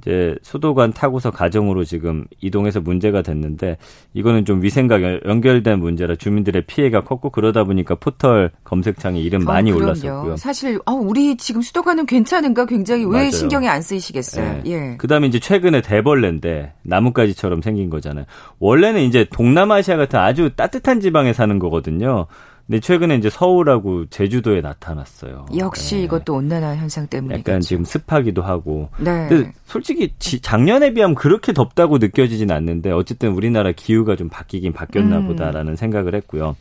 이제 0.00 0.36
수도관 0.42 0.92
타고서 0.92 1.30
가정으로 1.30 1.84
지금 1.84 2.24
이동해서 2.40 2.80
문제가 2.80 3.22
됐는데 3.22 3.78
이거는 4.14 4.44
좀 4.44 4.62
위생과 4.62 5.24
연결된 5.26 5.80
문제라 5.80 6.14
주민들의 6.14 6.62
피해가 6.66 7.02
컸고 7.02 7.30
그러다 7.30 7.64
보니까 7.64 7.96
포털 7.96 8.50
검색창에 8.64 9.20
이름 9.20 9.42
아, 9.48 9.54
많이 9.54 9.72
아, 9.72 9.74
올랐었고요. 9.74 10.36
사실 10.36 10.78
아 10.86 10.92
우리 10.92 11.36
지금 11.36 11.62
수도관은 11.62 12.06
괜찮은가 12.06 12.66
굉장히 12.66 13.04
왜 13.04 13.10
맞아요. 13.10 13.30
신경이 13.30 13.68
안 13.68 13.82
쓰이시겠어요. 13.82 14.62
네. 14.62 14.62
예. 14.66 14.96
그다음에 14.98 15.26
이제 15.26 15.40
최근에 15.40 15.80
대벌레인데 15.82 16.74
나뭇가지처럼 16.82 17.62
생긴 17.62 17.90
거잖아요. 17.90 18.24
원래는 18.60 19.02
이제 19.02 19.26
동남아시아 19.30 19.96
같은 19.96 20.18
아주 20.18 20.50
따뜻한 20.54 21.00
지방에 21.00 21.32
사는 21.32 21.58
거거든요. 21.58 22.26
근데 22.68 22.80
최근에 22.80 23.16
이제 23.16 23.30
서울하고 23.30 24.04
제주도에 24.10 24.60
나타났어요. 24.60 25.46
역시 25.56 25.96
네. 25.96 26.02
이것도 26.02 26.34
온난화 26.34 26.76
현상 26.76 27.06
때문에 27.06 27.38
약간 27.38 27.60
지금 27.60 27.82
습하기도 27.82 28.42
하고. 28.42 28.90
네. 28.98 29.26
근데 29.26 29.52
솔직히 29.64 30.12
지, 30.18 30.40
작년에 30.40 30.92
비하면 30.92 31.14
그렇게 31.14 31.54
덥다고 31.54 31.96
느껴지진 31.96 32.50
않는데 32.50 32.90
어쨌든 32.90 33.32
우리나라 33.32 33.72
기후가 33.72 34.16
좀 34.16 34.28
바뀌긴 34.28 34.74
바뀌었나 34.74 35.20
음. 35.20 35.28
보다라는 35.28 35.76
생각을 35.76 36.14
했고요. 36.14 36.56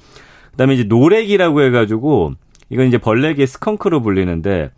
그다음에 0.51 0.75
이제 0.75 0.85
노래기라고 0.85 1.61
해가지고 1.63 2.35
이건 2.69 2.87
이제 2.87 2.97
벌레계 2.97 3.45
스컹크로 3.45 4.01
불리는데 4.01 4.71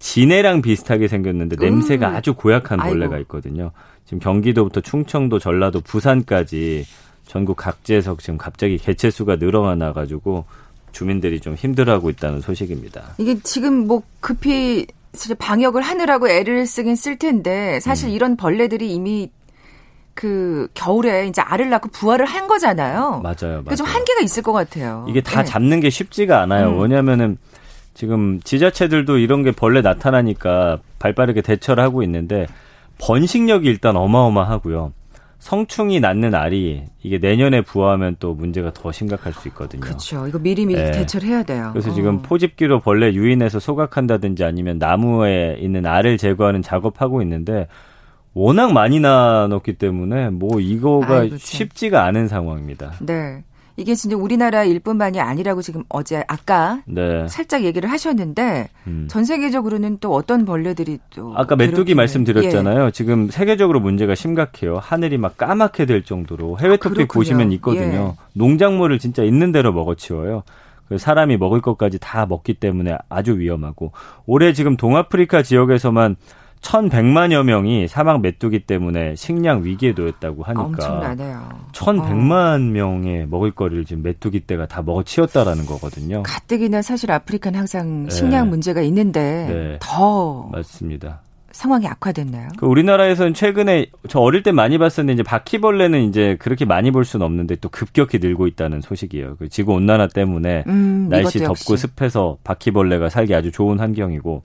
진해랑 0.00 0.62
비슷하게 0.62 1.06
생겼는데 1.06 1.64
냄새가 1.64 2.08
음. 2.08 2.16
아주 2.16 2.34
고약한 2.34 2.80
벌레가 2.80 3.18
있거든요. 3.20 3.70
지금 4.04 4.18
경기도부터 4.18 4.80
충청도, 4.80 5.38
전라도, 5.38 5.80
부산까지 5.80 6.84
전국 7.24 7.56
각지에서 7.56 8.16
지금 8.18 8.36
갑자기 8.36 8.78
개체 8.78 9.10
수가 9.10 9.36
늘어나 9.36 9.92
가지고 9.92 10.44
주민들이 10.92 11.40
좀 11.40 11.54
힘들어하고 11.54 12.10
있다는 12.10 12.40
소식입니다. 12.40 13.14
이게 13.18 13.38
지금 13.42 13.86
뭐 13.86 14.02
급히 14.20 14.86
방역을 15.38 15.82
하느라고 15.82 16.28
애를 16.28 16.66
쓰긴 16.66 16.96
쓸 16.96 17.18
텐데 17.18 17.80
사실 17.80 18.08
음. 18.08 18.14
이런 18.14 18.36
벌레들이 18.36 18.92
이미 18.92 19.30
그 20.14 20.68
겨울에 20.74 21.26
이제 21.26 21.40
알을 21.40 21.70
낳고 21.70 21.88
부화를 21.88 22.26
한 22.26 22.46
거잖아요. 22.46 23.20
맞아요. 23.22 23.34
맞아요. 23.42 23.64
그좀 23.64 23.86
한계가 23.86 24.20
있을 24.22 24.42
것 24.42 24.52
같아요. 24.52 25.06
이게 25.08 25.20
다 25.20 25.42
네. 25.42 25.44
잡는 25.48 25.80
게 25.80 25.90
쉽지가 25.90 26.40
않아요. 26.42 26.68
음. 26.68 26.80
왜냐면은 26.80 27.38
지금 27.94 28.40
지자체들도 28.42 29.18
이런 29.18 29.42
게 29.42 29.52
벌레 29.52 29.80
나타나니까 29.80 30.78
발빠르게 30.98 31.42
대처를 31.42 31.82
하고 31.82 32.02
있는데 32.02 32.46
번식력이 32.98 33.68
일단 33.68 33.96
어마어마하고요. 33.96 34.92
성충이 35.42 35.98
낳는 35.98 36.36
알이 36.36 36.84
이게 37.02 37.18
내년에 37.18 37.62
부화하면 37.62 38.14
또 38.20 38.32
문제가 38.32 38.72
더 38.72 38.92
심각할 38.92 39.32
수 39.32 39.48
있거든요. 39.48 39.80
그렇죠. 39.80 40.28
이거 40.28 40.38
미리미리 40.38 40.80
네. 40.80 40.92
대처를 40.92 41.28
해야 41.28 41.42
돼요. 41.42 41.70
그래서 41.72 41.90
어. 41.90 41.94
지금 41.94 42.22
포집기로 42.22 42.78
벌레 42.78 43.12
유인해서 43.12 43.58
소각한다든지 43.58 44.44
아니면 44.44 44.78
나무에 44.78 45.56
있는 45.58 45.84
알을 45.84 46.16
제거하는 46.16 46.62
작업하고 46.62 47.22
있는데 47.22 47.66
워낙 48.34 48.72
많이 48.72 49.00
나눴기 49.00 49.72
때문에 49.72 50.30
뭐 50.30 50.60
이거가 50.60 51.22
아이고, 51.22 51.38
쉽지가 51.38 52.04
않은 52.04 52.28
상황입니다. 52.28 52.92
네. 53.00 53.42
이게 53.82 53.96
진짜 53.96 54.16
우리나라 54.16 54.62
일뿐만이 54.62 55.20
아니라고 55.20 55.60
지금 55.60 55.82
어제 55.88 56.24
아까 56.28 56.82
네. 56.86 57.26
살짝 57.28 57.64
얘기를 57.64 57.90
하셨는데 57.90 58.68
음. 58.86 59.08
전 59.10 59.24
세계적으로는 59.24 59.98
또 60.00 60.14
어떤 60.14 60.44
벌레들이 60.44 60.98
또 61.14 61.34
아까 61.36 61.56
메뚜기 61.56 61.96
말씀드렸잖아요. 61.96 62.86
예. 62.86 62.90
지금 62.92 63.28
세계적으로 63.28 63.80
문제가 63.80 64.14
심각해요. 64.14 64.78
하늘이 64.80 65.18
막 65.18 65.36
까맣게 65.36 65.86
될 65.86 66.04
정도로 66.04 66.60
해외 66.60 66.76
토픽 66.76 67.02
아, 67.02 67.12
보시면 67.12 67.50
있거든요. 67.52 68.14
예. 68.16 68.24
농작물을 68.34 68.98
진짜 69.00 69.24
있는 69.24 69.50
대로 69.50 69.72
먹어치워요. 69.72 70.44
사람이 70.96 71.38
먹을 71.38 71.60
것까지 71.60 71.98
다 71.98 72.26
먹기 72.26 72.54
때문에 72.54 72.96
아주 73.08 73.38
위험하고 73.38 73.92
올해 74.26 74.52
지금 74.52 74.76
동아프리카 74.76 75.42
지역에서만 75.42 76.16
1,100만여 76.62 77.42
명이 77.44 77.88
사막 77.88 78.22
메뚜기 78.22 78.60
때문에 78.60 79.14
식량 79.16 79.64
위기에 79.64 79.92
놓였다고 79.92 80.42
하니까 80.44 80.62
엄청나네요. 80.64 81.48
1,100만 81.72 82.54
어. 82.54 82.58
명의 82.58 83.26
먹을거리를 83.26 83.84
지금 83.84 84.02
메뚜기 84.02 84.46
떼가 84.46 84.66
다 84.66 84.82
먹어치웠다라는 84.82 85.66
거거든요. 85.66 86.22
가뜩이나 86.22 86.80
사실 86.80 87.10
아프리카는 87.10 87.58
항상 87.58 88.04
네. 88.04 88.10
식량 88.10 88.44
네. 88.44 88.50
문제가 88.50 88.80
있는데 88.82 89.20
네. 89.48 89.76
더 89.80 90.48
맞습니다. 90.52 91.20
상황이 91.50 91.86
악화됐나요? 91.86 92.48
그 92.56 92.64
우리나라에서는 92.64 93.34
최근에 93.34 93.86
저 94.08 94.20
어릴 94.20 94.42
때 94.42 94.52
많이 94.52 94.78
봤었는데 94.78 95.12
이제 95.12 95.22
바퀴벌레는 95.22 96.08
이제 96.08 96.36
그렇게 96.40 96.64
많이 96.64 96.90
볼 96.90 97.04
수는 97.04 97.26
없는데 97.26 97.56
또 97.56 97.68
급격히 97.68 98.18
늘고 98.18 98.46
있다는 98.46 98.80
소식이에요. 98.80 99.36
그 99.38 99.50
지구 99.50 99.74
온난화 99.74 100.08
때문에 100.08 100.64
음, 100.66 101.08
날씨 101.10 101.40
덥고 101.40 101.76
습해서 101.76 102.38
바퀴벌레가 102.42 103.10
살기 103.10 103.34
아주 103.34 103.52
좋은 103.52 103.78
환경이고 103.78 104.42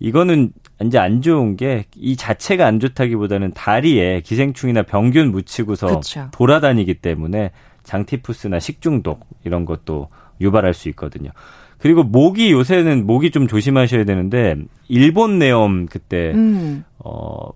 이거는 0.00 0.52
이제 0.82 0.98
안 0.98 1.22
좋은 1.22 1.56
게 1.56 1.84
이 1.96 2.16
자체가 2.16 2.66
안 2.66 2.80
좋다기보다는 2.80 3.52
다리에 3.52 4.20
기생충이나 4.20 4.82
병균 4.82 5.32
묻히고서 5.32 6.00
그쵸. 6.00 6.28
돌아다니기 6.32 6.94
때문에 6.94 7.50
장티푸스나 7.82 8.60
식중독 8.60 9.26
이런 9.44 9.64
것도 9.64 10.08
유발할 10.40 10.74
수 10.74 10.88
있거든요. 10.90 11.30
그리고 11.78 12.02
모기 12.02 12.52
요새는 12.52 13.06
모기 13.06 13.30
좀 13.30 13.46
조심하셔야 13.46 14.04
되는데 14.04 14.56
일본 14.88 15.38
내염 15.38 15.86
그때 15.86 16.32
음. 16.34 16.84
어 16.98 17.50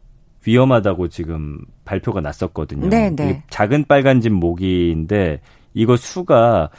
위험하다고 0.46 1.08
지금 1.08 1.58
발표가 1.84 2.20
났었거든요. 2.20 2.88
네네. 2.88 3.14
네. 3.16 3.42
작은 3.50 3.84
빨간 3.86 4.20
집 4.20 4.32
모기인데 4.32 5.40
이거 5.74 5.96
수가 5.96 6.70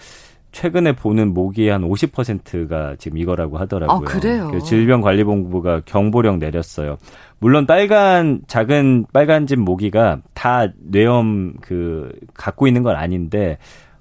최근에 0.53 0.93
보는 0.93 1.33
모기의 1.33 1.69
한 1.69 1.81
50%가 1.81 2.95
지금 2.97 3.17
이거라고 3.17 3.57
하더라고요. 3.57 3.97
아, 3.97 3.99
그래요? 3.99 4.51
질병관리본부가 4.63 5.81
경보령 5.85 6.39
내렸어요. 6.39 6.97
물론 7.39 7.65
빨간 7.65 8.41
작은 8.47 9.07
빨간 9.11 9.47
집 9.47 9.59
모기가 9.59 10.19
다 10.33 10.67
뇌염 10.77 11.55
그 11.59 12.09
갖고 12.33 12.67
있는 12.67 12.83
건 12.83 12.95
아닌데 12.95 13.57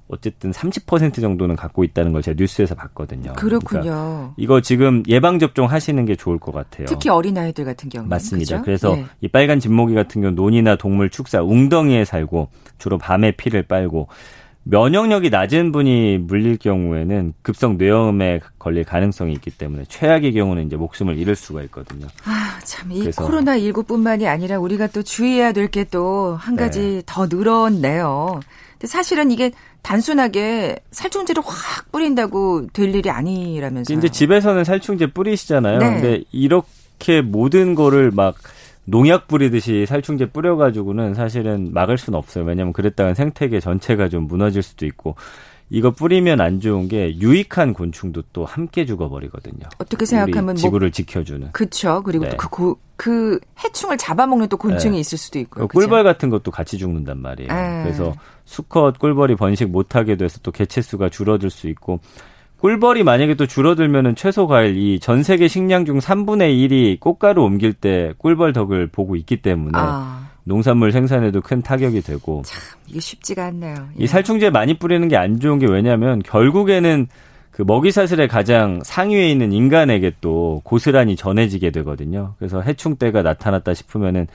어쨌든 0.08 0.50
30% 0.50 1.22
정도는 1.22 1.56
갖고 1.56 1.84
있다는 1.84 2.12
걸 2.12 2.20
제가 2.20 2.36
뉴스에서 2.38 2.74
봤거든요. 2.74 3.32
그렇군요. 3.32 3.80
그러니까 3.80 4.34
이거 4.36 4.60
지금 4.60 5.02
예방 5.08 5.38
접종 5.38 5.70
하시는 5.70 6.04
게 6.04 6.16
좋을 6.16 6.38
것 6.38 6.52
같아요. 6.52 6.86
특히 6.86 7.08
어린 7.08 7.38
아이들 7.38 7.64
같은 7.64 7.88
경우 7.88 8.06
맞습니다. 8.06 8.60
그렇죠? 8.60 8.64
그래서 8.64 8.94
네. 8.94 9.06
이 9.22 9.28
빨간 9.28 9.58
집모기 9.58 9.94
같은 9.94 10.20
경우 10.20 10.34
논이나 10.34 10.76
동물 10.76 11.08
축사 11.08 11.42
웅덩이에 11.42 12.04
살고 12.04 12.50
주로 12.76 12.98
밤에 12.98 13.30
피를 13.32 13.62
빨고 13.62 14.08
면역력이 14.64 15.30
낮은 15.30 15.72
분이 15.72 16.18
물릴 16.18 16.56
경우에는 16.56 17.34
급성 17.42 17.76
뇌염에 17.78 18.40
걸릴 18.58 18.84
가능성이 18.84 19.32
있기 19.34 19.50
때문에 19.50 19.84
최악의 19.88 20.32
경우는 20.34 20.66
이제 20.66 20.76
목숨을 20.76 21.18
잃을 21.18 21.34
수가 21.34 21.62
있거든요. 21.64 22.06
아, 22.24 22.58
참, 22.64 22.92
이 22.92 23.10
코로나 23.10 23.58
19뿐만이 23.58 24.26
아니라 24.26 24.58
우리가 24.60 24.86
또 24.88 25.02
주의해야 25.02 25.52
될 25.52 25.68
게 25.68 25.84
또 25.84 26.36
한 26.40 26.54
가지 26.56 26.80
네. 26.80 27.02
더 27.06 27.26
늘었네요. 27.26 28.40
근데 28.72 28.86
사실은 28.86 29.30
이게 29.32 29.50
단순하게 29.82 30.76
살충제를 30.92 31.42
확 31.44 31.90
뿌린다고 31.90 32.68
될 32.72 32.94
일이 32.94 33.10
아니라면서요. 33.10 33.98
이제 33.98 34.08
집에서는 34.08 34.62
살충제 34.64 35.08
뿌리시잖아요. 35.08 35.78
네. 35.78 35.86
근데 35.86 36.24
이렇게 36.30 37.20
모든 37.20 37.74
거를 37.74 38.12
막 38.12 38.36
농약 38.84 39.28
뿌리듯이 39.28 39.86
살충제 39.86 40.26
뿌려가지고는 40.30 41.14
사실은 41.14 41.72
막을 41.72 41.98
수는 41.98 42.18
없어요. 42.18 42.44
왜냐하면 42.44 42.72
그랬다간 42.72 43.14
생태계 43.14 43.60
전체가 43.60 44.08
좀 44.08 44.26
무너질 44.26 44.62
수도 44.62 44.86
있고 44.86 45.14
이거 45.70 45.90
뿌리면 45.90 46.42
안 46.42 46.60
좋은 46.60 46.86
게 46.86 47.16
유익한 47.16 47.72
곤충도 47.72 48.24
또 48.34 48.44
함께 48.44 48.84
죽어버리거든요. 48.84 49.64
어떻게 49.78 50.04
생각하면 50.04 50.44
뭐 50.44 50.54
지구를 50.54 50.88
뭐, 50.88 50.92
지켜주는. 50.92 51.52
그렇죠. 51.52 52.02
그리고 52.02 52.26
네. 52.26 52.36
그, 52.36 52.74
그 52.96 53.40
해충을 53.64 53.96
잡아먹는 53.96 54.48
또 54.48 54.58
곤충이 54.58 54.96
네. 54.96 55.00
있을 55.00 55.16
수도 55.16 55.38
있고요. 55.38 55.68
그 55.68 55.78
꿀벌 55.78 56.04
같은 56.04 56.28
것도 56.28 56.50
같이 56.50 56.76
죽는단 56.76 57.22
말이에요. 57.22 57.50
에이. 57.50 57.56
네. 57.56 57.82
그래서 57.84 58.12
수컷 58.44 58.98
꿀벌이 58.98 59.36
번식 59.36 59.70
못하게 59.70 60.16
돼서 60.16 60.40
또 60.42 60.50
개체 60.50 60.82
수가 60.82 61.08
줄어들 61.08 61.48
수 61.48 61.68
있고 61.68 62.00
꿀벌이 62.62 63.02
만약에 63.02 63.34
또 63.34 63.44
줄어들면은 63.46 64.14
최소 64.14 64.46
과일 64.46 64.76
이 64.76 65.00
전 65.00 65.24
세계 65.24 65.48
식량 65.48 65.84
중 65.84 65.98
3분의 65.98 66.56
1이 66.70 67.00
꽃가루 67.00 67.42
옮길 67.42 67.72
때 67.72 68.12
꿀벌 68.18 68.52
덕을 68.52 68.86
보고 68.86 69.16
있기 69.16 69.38
때문에 69.42 69.72
아. 69.74 70.28
농산물 70.44 70.92
생산에도 70.92 71.40
큰 71.40 71.60
타격이 71.62 72.02
되고 72.02 72.42
참 72.44 72.60
이게 72.86 73.00
쉽지가 73.00 73.46
않네요. 73.46 73.74
예. 73.98 74.04
이 74.04 74.06
살충제 74.06 74.50
많이 74.50 74.78
뿌리는 74.78 75.06
게 75.08 75.16
안 75.16 75.40
좋은 75.40 75.58
게 75.58 75.66
왜냐하면 75.66 76.20
결국에는 76.22 77.08
그 77.50 77.62
먹이 77.66 77.90
사슬의 77.90 78.28
가장 78.28 78.80
상위에 78.84 79.28
있는 79.28 79.52
인간에게 79.52 80.12
또 80.20 80.60
고스란히 80.64 81.16
전해지게 81.16 81.70
되거든요. 81.72 82.34
그래서 82.38 82.60
해충 82.60 82.94
때가 82.96 83.22
나타났다 83.22 83.74
싶으면은 83.74 84.28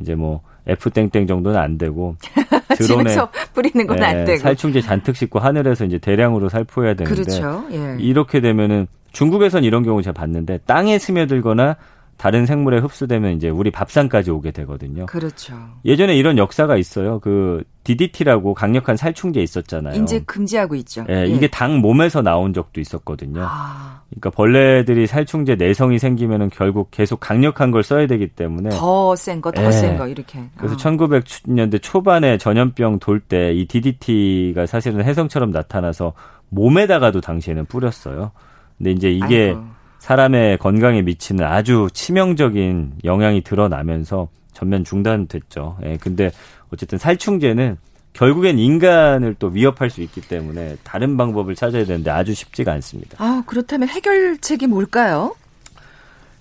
이제 0.00 0.14
뭐 0.14 0.40
F 0.66 0.90
땡땡 0.90 1.26
정도는 1.26 1.58
안 1.58 1.78
되고 1.78 2.16
드론에 2.76 3.16
뿌리는 3.54 3.86
건안 3.86 4.20
예, 4.20 4.24
되고 4.24 4.38
살충제 4.38 4.82
잔뜩 4.82 5.16
싣고 5.16 5.38
하늘에서 5.38 5.84
이제 5.84 5.98
대량으로 5.98 6.48
살포해야 6.48 6.94
되는데 6.94 7.22
그렇죠. 7.22 7.64
예. 7.72 7.96
이렇게 7.98 8.40
되면은 8.40 8.86
중국에선 9.12 9.64
이런 9.64 9.82
경우 9.82 10.02
제가 10.02 10.12
봤는데 10.12 10.60
땅에 10.66 10.98
스며들거나 10.98 11.76
다른 12.18 12.46
생물에 12.46 12.78
흡수되면 12.80 13.36
이제 13.36 13.48
우리 13.48 13.70
밥상까지 13.70 14.30
오게 14.32 14.50
되거든요. 14.50 15.06
그렇죠. 15.06 15.54
예전에 15.84 16.16
이런 16.16 16.36
역사가 16.36 16.76
있어요. 16.76 17.20
그 17.20 17.62
DDT라고 17.84 18.54
강력한 18.54 18.96
살충제 18.96 19.40
있었잖아요. 19.40 20.02
이제 20.02 20.20
금지하고 20.26 20.74
있죠. 20.74 21.06
예, 21.08 21.22
예. 21.22 21.26
이게 21.26 21.46
당 21.46 21.78
몸에서 21.78 22.20
나온 22.20 22.52
적도 22.52 22.80
있었거든요. 22.80 23.42
아. 23.44 24.02
그러니까 24.10 24.30
벌레들이 24.30 25.06
살충제 25.06 25.54
내성이 25.54 25.98
생기면은 26.00 26.50
결국 26.50 26.90
계속 26.90 27.20
강력한 27.20 27.70
걸 27.70 27.82
써야 27.84 28.06
되기 28.08 28.26
때문에 28.28 28.70
더 28.70 29.14
센 29.14 29.40
거, 29.40 29.52
더 29.52 29.70
센거 29.70 30.08
예. 30.08 30.10
이렇게. 30.10 30.40
그래서 30.56 30.74
아. 30.74 30.76
1900년대 30.76 31.80
초반에 31.80 32.36
전염병 32.36 32.98
돌 32.98 33.20
때 33.20 33.52
이 33.54 33.66
DDT가 33.66 34.66
사실은 34.66 35.04
해성처럼 35.04 35.50
나타나서 35.52 36.14
몸에다가도 36.50 37.20
당시에는 37.20 37.66
뿌렸어요. 37.66 38.32
근데 38.76 38.90
이제 38.90 39.10
이게 39.10 39.48
아이고. 39.50 39.77
사람의 39.98 40.58
건강에 40.58 41.02
미치는 41.02 41.44
아주 41.44 41.88
치명적인 41.92 42.94
영향이 43.04 43.42
드러나면서 43.42 44.28
전면 44.52 44.84
중단됐죠. 44.84 45.78
예, 45.84 45.96
근데 46.00 46.30
어쨌든 46.72 46.98
살충제는 46.98 47.76
결국엔 48.12 48.58
인간을 48.58 49.36
또 49.38 49.48
위협할 49.48 49.90
수 49.90 50.02
있기 50.02 50.22
때문에 50.22 50.76
다른 50.82 51.16
방법을 51.16 51.54
찾아야 51.54 51.84
되는데 51.84 52.10
아주 52.10 52.34
쉽지가 52.34 52.72
않습니다. 52.72 53.22
아, 53.22 53.42
그렇다면 53.46 53.88
해결책이 53.88 54.66
뭘까요? 54.66 55.36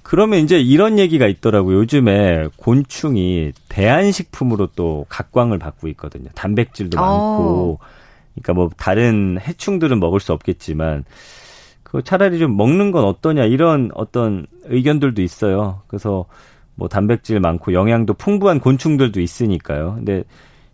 그러면 0.01 0.39
이제 0.39 0.57
이런 0.57 0.97
얘기가 0.97 1.27
있더라고요. 1.27 1.79
요즘에 1.79 2.47
곤충이 2.55 3.51
대안식품으로 3.67 4.69
또 4.75 5.05
각광을 5.09 5.59
받고 5.59 5.89
있거든요. 5.89 6.29
단백질도 6.33 6.97
어. 6.97 7.01
많고. 7.01 7.79
그러니까 8.33 8.53
뭐 8.53 8.69
다른 8.77 9.37
해충들은 9.39 9.99
먹을 9.99 10.19
수 10.19 10.31
없겠지만 10.31 11.03
그 11.87 12.03
차라리 12.03 12.37
좀 12.37 12.57
먹는 12.57 12.91
건 12.91 13.05
어떠냐 13.05 13.45
이런 13.45 13.91
어떤 13.93 14.45
의견들도 14.65 15.21
있어요. 15.21 15.81
그래서 15.87 16.25
뭐 16.75 16.89
단백질 16.89 17.39
많고 17.39 17.71
영양도 17.71 18.13
풍부한 18.13 18.59
곤충들도 18.59 19.21
있으니까요. 19.21 19.95
근데 19.95 20.23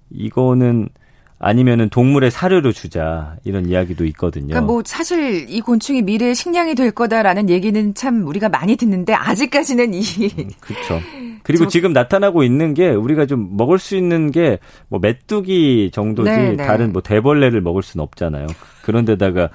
이거는 0.09 0.89
아니면은 1.37 1.89
동물의 1.89 2.31
사료로 2.31 2.71
주자 2.71 3.35
이런 3.43 3.67
이야기도 3.67 4.05
있거든요. 4.05 4.47
그러니까 4.47 4.61
뭐 4.65 4.81
사실 4.83 5.45
이 5.49 5.61
곤충이 5.61 6.01
미래의 6.01 6.33
식량이 6.33 6.73
될 6.73 6.89
거다라는 6.89 7.47
얘기는 7.47 7.93
참 7.93 8.25
우리가 8.25 8.49
많이 8.49 8.75
듣는데 8.75 9.13
아직까지는 9.13 9.93
이 9.93 10.01
음, 10.39 10.49
그렇죠. 10.61 10.99
그리고 11.43 11.65
저... 11.65 11.69
지금 11.69 11.93
나타나고 11.93 12.43
있는 12.43 12.73
게 12.73 12.89
우리가 12.89 13.27
좀 13.27 13.55
먹을 13.55 13.77
수 13.77 13.95
있는 13.95 14.31
게 14.31 14.57
뭐 14.87 14.99
메뚜기 14.99 15.91
정도지 15.93 16.31
네, 16.31 16.49
네. 16.55 16.65
다른 16.65 16.91
뭐 16.91 17.03
대벌레를 17.03 17.61
먹을 17.61 17.83
수는 17.83 18.03
없잖아요. 18.03 18.47
그런데다가 18.81 19.49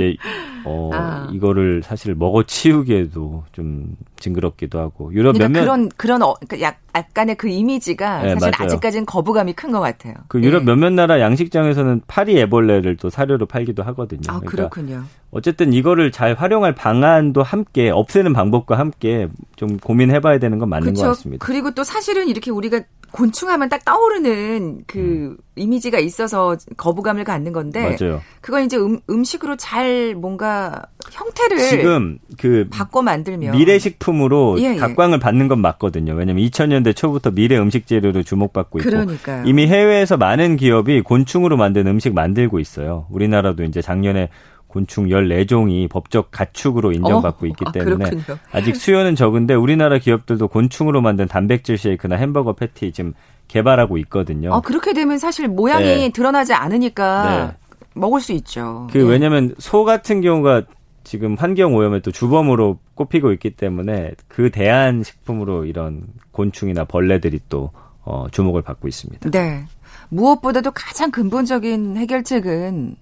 예, 0.00 0.16
어, 0.64 0.90
아. 0.92 1.28
이거를 1.32 1.82
사실 1.82 2.14
먹어 2.14 2.42
치우기에도 2.42 3.44
좀 3.52 3.96
징그럽기도 4.16 4.78
하고 4.78 5.12
유럽 5.12 5.32
그러니까 5.34 5.48
몇몇 5.48 5.60
그런 5.60 5.88
그런 5.90 6.22
어, 6.22 6.34
그러니까 6.34 6.68
약간의 6.94 7.34
그 7.36 7.48
이미지가 7.48 8.22
네, 8.22 8.34
사실. 8.34 8.52
아직까지는 8.56 9.06
거부감이 9.06 9.52
큰 9.54 9.72
것 9.72 9.80
같아요. 9.80 10.14
그 10.28 10.40
유럽 10.40 10.62
예. 10.62 10.64
몇몇 10.66 10.90
나라 10.92 11.20
양식장에서는 11.20 12.02
파리 12.06 12.38
애벌레를 12.38 12.96
또 12.96 13.10
사료로 13.10 13.46
팔기도 13.46 13.82
하거든요. 13.82 14.20
아 14.28 14.38
그러니까 14.38 14.50
그렇군요. 14.68 15.02
어쨌든 15.32 15.72
이거를 15.72 16.12
잘 16.12 16.34
활용할 16.34 16.76
방안도 16.76 17.42
함께 17.42 17.90
없애는 17.90 18.32
방법과 18.32 18.78
함께 18.78 19.26
좀 19.56 19.78
고민해봐야 19.78 20.38
되는 20.38 20.58
건 20.60 20.68
맞는 20.68 20.84
그렇죠. 20.92 21.02
것 21.02 21.08
같습니다. 21.08 21.44
그리고 21.44 21.72
또 21.72 21.82
사실은 21.82 22.28
이렇게 22.28 22.52
우리가 22.52 22.82
곤충하면 23.10 23.68
딱 23.68 23.84
떠오르는 23.84 24.82
그 24.86 24.98
음. 24.98 25.36
이미지가 25.56 25.98
있어서 26.00 26.56
거부감을 26.76 27.24
갖는 27.24 27.52
건데 27.52 27.96
맞아요. 28.00 28.20
그걸 28.40 28.64
이제 28.64 28.76
음, 28.76 29.00
음식으로 29.10 29.56
잘 29.56 30.14
뭔가 30.16 30.82
형태를 31.12 31.58
지금 31.58 32.18
그 32.38 32.66
바꿔 32.70 33.02
만들면 33.02 33.52
미래 33.56 33.78
식품으로 33.78 34.56
예, 34.60 34.74
예. 34.74 34.76
각광을 34.76 35.18
받는 35.20 35.46
건 35.48 35.60
맞거든요. 35.60 36.14
왜냐면 36.14 36.44
2000년 36.44 36.83
대 36.84 36.92
초부터 36.92 37.32
미래 37.32 37.58
음식 37.58 37.86
재료로 37.86 38.22
주목받고 38.22 38.78
있고 38.78 38.90
그러니까요. 38.90 39.44
이미 39.46 39.66
해외에서 39.66 40.16
많은 40.16 40.56
기업이 40.56 41.00
곤충으로 41.00 41.56
만든 41.56 41.86
음식 41.88 42.14
만들고 42.14 42.60
있어요. 42.60 43.06
우리나라도 43.10 43.64
이제 43.64 43.82
작년에 43.82 44.28
곤충 44.68 45.06
14종이 45.06 45.88
법적 45.88 46.28
가축으로 46.30 46.92
인정받고 46.92 47.46
어, 47.46 47.48
있기 47.48 47.64
아, 47.66 47.72
때문에 47.72 48.10
아, 48.52 48.60
직 48.60 48.74
수요는 48.74 49.14
적은데 49.14 49.54
우리나라 49.54 49.98
기업들도 49.98 50.48
곤충으로 50.48 51.00
만든 51.00 51.28
단백질 51.28 51.78
쉐이크나 51.78 52.16
햄버거 52.16 52.54
패티 52.54 52.92
지금 52.92 53.14
개발하고 53.46 53.98
있거든요. 53.98 54.52
아, 54.52 54.60
그렇게 54.60 54.92
되면 54.92 55.18
사실 55.18 55.46
모양이 55.46 55.84
네. 55.84 56.08
드러나지 56.10 56.54
않으니까 56.54 57.56
네. 57.56 57.68
먹을 57.94 58.20
수 58.20 58.32
있죠. 58.32 58.88
그 58.92 58.98
네. 58.98 59.04
왜냐면 59.04 59.54
소 59.58 59.84
같은 59.84 60.20
경우가 60.20 60.62
지금 61.04 61.36
환경 61.38 61.74
오염에 61.74 62.00
또 62.00 62.10
주범으로 62.10 62.78
꼽히고 62.94 63.32
있기 63.32 63.50
때문에 63.50 64.12
그 64.26 64.50
대한 64.50 65.02
식품으로 65.02 65.66
이런 65.66 66.06
곤충이나 66.32 66.84
벌레들이 66.84 67.40
또 67.48 67.70
어, 68.02 68.26
주목을 68.30 68.62
받고 68.62 68.88
있습니다. 68.88 69.30
네. 69.30 69.64
무엇보다도 70.08 70.72
가장 70.72 71.10
근본적인 71.10 71.96
해결책은 71.96 72.96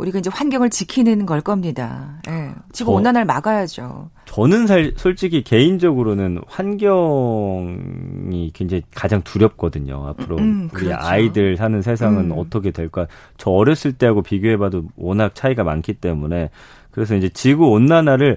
우리가 0.00 0.18
이제 0.18 0.30
환경을 0.32 0.70
지키는 0.70 1.26
걸 1.26 1.42
겁니다. 1.42 2.20
예. 2.28 2.52
지금 2.72 2.94
온난화를 2.94 3.26
막아야죠. 3.26 4.08
저는 4.24 4.66
살, 4.66 4.92
솔직히 4.96 5.42
개인적으로는 5.42 6.40
환경이 6.46 8.52
굉장히 8.54 8.82
가장 8.94 9.20
두렵거든요. 9.22 10.06
앞으로 10.08 10.38
음, 10.38 10.70
우리 10.72 10.84
그렇죠. 10.84 10.96
아이들 10.98 11.58
사는 11.58 11.82
세상은 11.82 12.30
음. 12.30 12.38
어떻게 12.38 12.70
될까? 12.70 13.06
저 13.36 13.50
어렸을 13.50 13.92
때하고 13.92 14.22
비교해봐도 14.22 14.84
워낙 14.96 15.34
차이가 15.34 15.64
많기 15.64 15.92
때문에 15.92 16.48
그래서 16.90 17.14
이제 17.14 17.28
지구 17.28 17.70
온난화를 17.70 18.36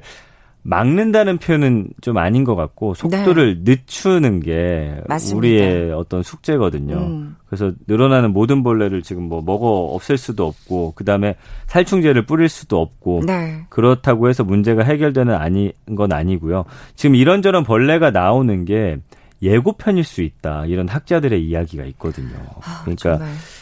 막는다는 0.66 1.40
표현은 1.40 1.90
좀 2.00 2.18
아닌 2.18 2.46
것 2.46 2.56
같고 2.56 2.94
속도를 2.94 3.64
네. 3.64 3.76
늦추는 3.76 4.40
게 4.40 4.96
맞습니다. 5.08 5.38
우리의 5.38 5.92
어떤 5.92 6.24
숙제거든요. 6.24 6.96
음. 6.96 7.36
그래서 7.48 7.74
늘어나는 7.86 8.32
모든 8.32 8.64
벌레를 8.64 9.02
지금 9.02 9.24
뭐 9.24 9.42
먹어 9.46 9.68
없앨 9.94 10.18
수도 10.18 10.48
없고 10.48 10.94
그 10.96 11.04
다음에 11.04 11.36
살충제를 11.68 12.26
뿌릴 12.26 12.48
수도 12.48 12.80
없고 12.80 13.24
네. 13.26 13.66
그렇다고 13.70 14.30
해서 14.30 14.46
문제가 14.46 14.84
해결되는 14.84 15.36
아니 15.36 15.74
건 15.98 16.14
아니고요. 16.14 16.64
지금 16.96 17.16
이런저런 17.16 17.66
벌레가 17.66 18.12
나오는 18.12 18.64
게 18.64 18.98
예고편일 19.44 20.04
수 20.04 20.22
있다 20.22 20.66
이런 20.66 20.88
학자들의 20.88 21.44
이야기가 21.44 21.84
있거든요. 21.86 22.36
아, 22.62 22.82
그러니까 22.84 23.20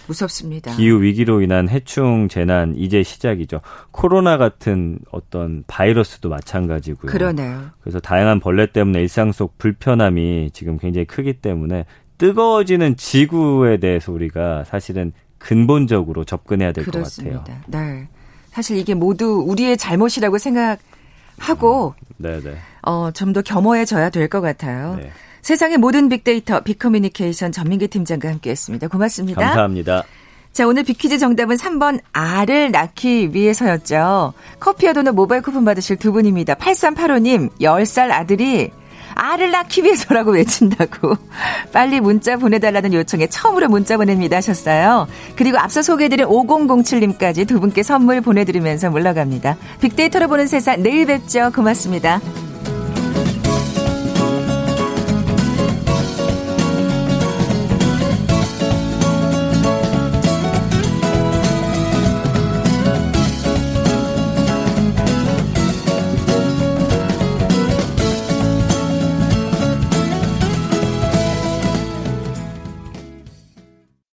무섭습니다. 0.08 0.76
기후 0.76 1.02
위기로 1.02 1.42
인한 1.42 1.68
해충 1.70 2.28
재난 2.30 2.76
이제 2.78 3.04
시작이죠. 3.04 3.62
코로나 3.92 4.38
같은 4.38 5.00
어떤 5.12 5.64
바이러스도 5.68 6.30
마찬가지고요. 6.30 7.12
그러네요. 7.12 7.70
그래서 7.82 8.00
다양한 8.00 8.40
벌레 8.40 8.68
때문에 8.68 9.00
일상 9.02 9.32
속 9.32 9.58
불편함이 9.58 10.52
지금 10.54 10.78
굉장히 10.78 11.06
크기 11.06 11.34
때문에 11.34 11.86
뜨거워지는 12.18 12.96
지구에 12.98 13.78
대해서 13.78 14.12
우리가 14.12 14.64
사실은 14.66 15.12
근본적으로 15.40 16.24
접근해야 16.24 16.72
될 16.72 16.86
것 16.86 16.92
같아요. 17.04 17.44
네. 17.68 18.08
사실 18.52 18.78
이게 18.78 18.94
모두 18.94 19.44
우리의 19.48 19.78
잘못이라고 19.78 20.38
생각하고 20.38 21.96
네네. 22.18 22.42
네. 22.42 22.58
어, 22.84 23.10
좀 23.12 23.34
더 23.34 23.42
겸허해져야 23.42 24.10
될 24.10 24.28
것 24.30 24.42
같아요. 24.42 24.96
네. 24.96 25.10
세상의 25.42 25.78
모든 25.78 26.10
빅데이터 26.10 26.62
빅커뮤니케이션 26.62 27.52
전민기 27.52 27.88
팀장과 27.88 28.30
함께했습니다. 28.30 28.88
고맙습니다. 28.88 29.42
감사합니다. 29.42 30.04
자, 30.54 30.68
오늘 30.68 30.84
빅퀴즈 30.84 31.18
정답은 31.18 31.56
3번 31.56 32.00
알을 32.12 32.72
낳기 32.72 33.34
위해서였죠. 33.34 34.34
커피와 34.60 34.94
도넛 34.94 35.16
모바일 35.16 35.42
쿠폰 35.42 35.64
받으실 35.64 35.96
두 35.96 36.12
분입니다. 36.12 36.56
8385님, 36.56 37.50
10살 37.62 38.12
아들이 38.12 38.70
알을 39.16 39.52
낳기 39.52 39.84
위해서라고 39.84 40.32
외친다고 40.32 41.16
빨리 41.72 42.00
문자 42.00 42.38
보내달라는 42.38 42.94
요청에 42.94 43.28
처음으로 43.28 43.70
문자 43.70 43.98
보냅니다 43.98 44.38
하셨어요. 44.38 45.08
그리고 45.36 45.58
앞서 45.58 45.82
소개해드린 45.82 46.26
5007님까지 46.28 47.48
두 47.48 47.60
분께 47.60 47.84
선물 47.84 48.22
보내드리면서 48.22 48.90
물러갑니다. 48.90 49.58
빅데이터로 49.82 50.28
보는 50.28 50.48
세상 50.48 50.82
내일 50.82 51.06
뵙죠. 51.06 51.52
고맙습니다. 51.54 52.22